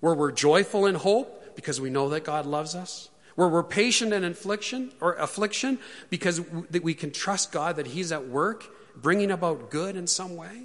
where 0.00 0.14
we're 0.14 0.32
joyful 0.32 0.86
in 0.86 0.94
hope 0.94 1.54
because 1.54 1.80
we 1.80 1.90
know 1.90 2.08
that 2.10 2.24
God 2.24 2.46
loves 2.46 2.74
us, 2.74 3.10
where 3.40 3.48
we're 3.48 3.62
patient 3.62 4.12
in 4.12 4.22
affliction 4.22 4.92
or 5.00 5.14
affliction 5.14 5.78
because 6.10 6.42
that 6.68 6.82
we 6.82 6.92
can 6.92 7.10
trust 7.10 7.52
God 7.52 7.76
that 7.76 7.86
He's 7.86 8.12
at 8.12 8.28
work 8.28 8.68
bringing 8.94 9.30
about 9.30 9.70
good 9.70 9.96
in 9.96 10.06
some 10.06 10.36
way, 10.36 10.64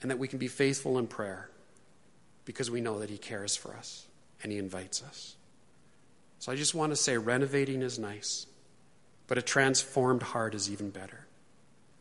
and 0.00 0.10
that 0.10 0.18
we 0.18 0.26
can 0.26 0.38
be 0.38 0.48
faithful 0.48 0.96
in 0.96 1.06
prayer 1.06 1.50
because 2.46 2.70
we 2.70 2.80
know 2.80 3.00
that 3.00 3.10
He 3.10 3.18
cares 3.18 3.56
for 3.56 3.74
us 3.74 4.06
and 4.42 4.50
He 4.50 4.56
invites 4.56 5.02
us. 5.02 5.36
So 6.38 6.50
I 6.50 6.56
just 6.56 6.74
want 6.74 6.92
to 6.92 6.96
say 6.96 7.18
renovating 7.18 7.82
is 7.82 7.98
nice, 7.98 8.46
but 9.26 9.36
a 9.36 9.42
transformed 9.42 10.22
heart 10.22 10.54
is 10.54 10.70
even 10.70 10.88
better. 10.88 11.26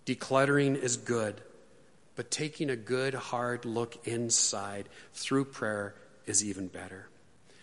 Decluttering 0.05 0.81
is 0.81 0.95
good, 0.95 1.41
but 2.15 2.31
taking 2.31 2.69
a 2.69 2.77
good, 2.77 3.13
hard 3.13 3.65
look 3.65 4.07
inside 4.07 4.87
through 5.11 5.43
prayer 5.43 5.95
is 6.25 6.45
even 6.45 6.67
better. 6.67 7.09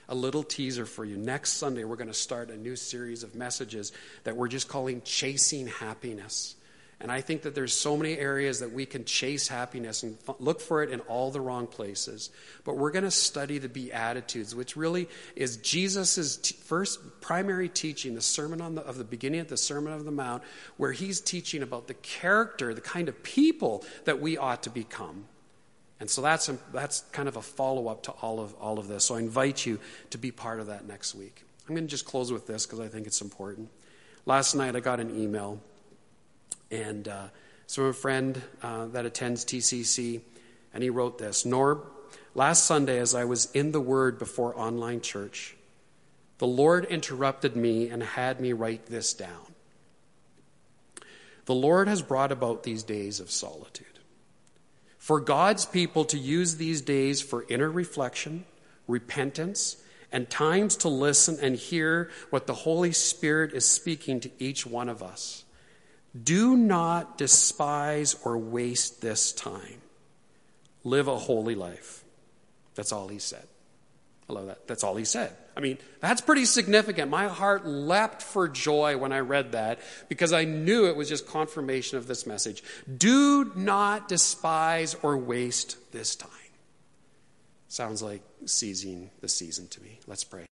A 0.08 0.14
little 0.14 0.42
teaser 0.42 0.86
for 0.86 1.04
you. 1.04 1.16
Next 1.16 1.54
Sunday, 1.54 1.84
we're 1.84 1.96
going 1.96 2.08
to 2.08 2.14
start 2.14 2.50
a 2.50 2.56
new 2.56 2.76
series 2.76 3.22
of 3.22 3.34
messages 3.34 3.92
that 4.24 4.36
we're 4.36 4.48
just 4.48 4.68
calling 4.68 5.02
Chasing 5.02 5.66
Happiness. 5.66 6.54
And 6.98 7.12
I 7.12 7.20
think 7.20 7.42
that 7.42 7.54
there's 7.54 7.74
so 7.74 7.96
many 7.96 8.16
areas 8.16 8.60
that 8.60 8.72
we 8.72 8.86
can 8.86 9.04
chase 9.04 9.48
happiness 9.48 10.02
and 10.02 10.16
f- 10.26 10.36
look 10.38 10.60
for 10.60 10.82
it 10.82 10.90
in 10.90 11.00
all 11.00 11.30
the 11.30 11.42
wrong 11.42 11.66
places. 11.66 12.30
But 12.64 12.78
we're 12.78 12.90
going 12.90 13.04
to 13.04 13.10
study 13.10 13.58
the 13.58 13.68
Beatitudes, 13.68 14.54
which 14.54 14.76
really 14.76 15.08
is 15.34 15.58
Jesus' 15.58 16.38
t- 16.38 16.56
first 16.64 17.20
primary 17.20 17.68
teaching, 17.68 18.14
the 18.14 18.22
sermon 18.22 18.62
on 18.62 18.76
the, 18.76 18.82
of 18.82 18.96
the 18.96 19.04
beginning 19.04 19.40
of 19.40 19.48
the 19.48 19.58
Sermon 19.58 19.92
of 19.92 20.06
the 20.06 20.10
Mount, 20.10 20.42
where 20.78 20.92
he's 20.92 21.20
teaching 21.20 21.62
about 21.62 21.86
the 21.86 21.94
character, 21.94 22.72
the 22.72 22.80
kind 22.80 23.10
of 23.10 23.22
people 23.22 23.84
that 24.06 24.18
we 24.18 24.38
ought 24.38 24.62
to 24.62 24.70
become. 24.70 25.26
And 25.98 26.10
so 26.10 26.20
that's, 26.20 26.48
a, 26.48 26.58
that's 26.72 27.00
kind 27.12 27.28
of 27.28 27.36
a 27.36 27.42
follow 27.42 27.88
up 27.88 28.02
to 28.04 28.10
all 28.12 28.40
of, 28.40 28.54
all 28.54 28.78
of 28.78 28.86
this. 28.88 29.04
So 29.04 29.14
I 29.14 29.18
invite 29.18 29.64
you 29.64 29.80
to 30.10 30.18
be 30.18 30.30
part 30.30 30.60
of 30.60 30.66
that 30.66 30.86
next 30.86 31.14
week. 31.14 31.44
I'm 31.68 31.74
going 31.74 31.86
to 31.86 31.90
just 31.90 32.04
close 32.04 32.30
with 32.30 32.46
this 32.46 32.66
because 32.66 32.80
I 32.80 32.88
think 32.88 33.06
it's 33.06 33.20
important. 33.20 33.70
Last 34.26 34.54
night 34.54 34.76
I 34.76 34.80
got 34.80 35.00
an 35.00 35.18
email 35.18 35.60
and 36.70 37.08
uh, 37.08 37.28
so 37.66 37.84
a 37.84 37.92
friend 37.92 38.40
uh, 38.62 38.86
that 38.86 39.06
attends 39.06 39.44
TCC, 39.44 40.20
and 40.72 40.82
he 40.82 40.90
wrote 40.90 41.18
this 41.18 41.44
Norb, 41.44 41.82
last 42.34 42.64
Sunday, 42.64 42.98
as 42.98 43.14
I 43.14 43.24
was 43.24 43.50
in 43.52 43.72
the 43.72 43.80
Word 43.80 44.18
before 44.18 44.58
online 44.58 45.00
church, 45.00 45.56
the 46.38 46.46
Lord 46.46 46.84
interrupted 46.84 47.56
me 47.56 47.88
and 47.88 48.02
had 48.02 48.40
me 48.40 48.52
write 48.52 48.86
this 48.86 49.14
down. 49.14 49.54
The 51.46 51.54
Lord 51.54 51.88
has 51.88 52.02
brought 52.02 52.32
about 52.32 52.62
these 52.62 52.82
days 52.82 53.20
of 53.20 53.30
solitude. 53.30 53.86
For 55.06 55.20
God's 55.20 55.64
people 55.66 56.04
to 56.06 56.18
use 56.18 56.56
these 56.56 56.80
days 56.80 57.22
for 57.22 57.46
inner 57.48 57.70
reflection, 57.70 58.44
repentance, 58.88 59.76
and 60.10 60.28
times 60.28 60.74
to 60.78 60.88
listen 60.88 61.38
and 61.40 61.54
hear 61.54 62.10
what 62.30 62.48
the 62.48 62.54
Holy 62.54 62.90
Spirit 62.90 63.52
is 63.52 63.64
speaking 63.64 64.18
to 64.18 64.30
each 64.40 64.66
one 64.66 64.88
of 64.88 65.04
us. 65.04 65.44
Do 66.20 66.56
not 66.56 67.18
despise 67.18 68.16
or 68.24 68.36
waste 68.36 69.00
this 69.00 69.30
time. 69.30 69.80
Live 70.82 71.06
a 71.06 71.18
holy 71.18 71.54
life. 71.54 72.02
That's 72.74 72.90
all 72.90 73.06
he 73.06 73.20
said. 73.20 73.46
I 74.28 74.32
love 74.32 74.46
that. 74.46 74.66
That's 74.66 74.82
all 74.82 74.96
he 74.96 75.04
said. 75.04 75.32
I 75.56 75.60
mean, 75.60 75.78
that's 76.00 76.20
pretty 76.20 76.44
significant. 76.44 77.10
My 77.10 77.28
heart 77.28 77.66
leapt 77.66 78.22
for 78.22 78.48
joy 78.48 78.96
when 78.98 79.12
I 79.12 79.20
read 79.20 79.52
that 79.52 79.78
because 80.08 80.32
I 80.32 80.44
knew 80.44 80.86
it 80.86 80.96
was 80.96 81.08
just 81.08 81.28
confirmation 81.28 81.96
of 81.96 82.06
this 82.06 82.26
message. 82.26 82.62
Do 82.94 83.52
not 83.54 84.08
despise 84.08 84.96
or 85.02 85.16
waste 85.16 85.92
this 85.92 86.16
time. 86.16 86.30
Sounds 87.68 88.02
like 88.02 88.22
seizing 88.46 89.10
the 89.20 89.28
season 89.28 89.68
to 89.68 89.82
me. 89.82 90.00
Let's 90.06 90.24
pray. 90.24 90.46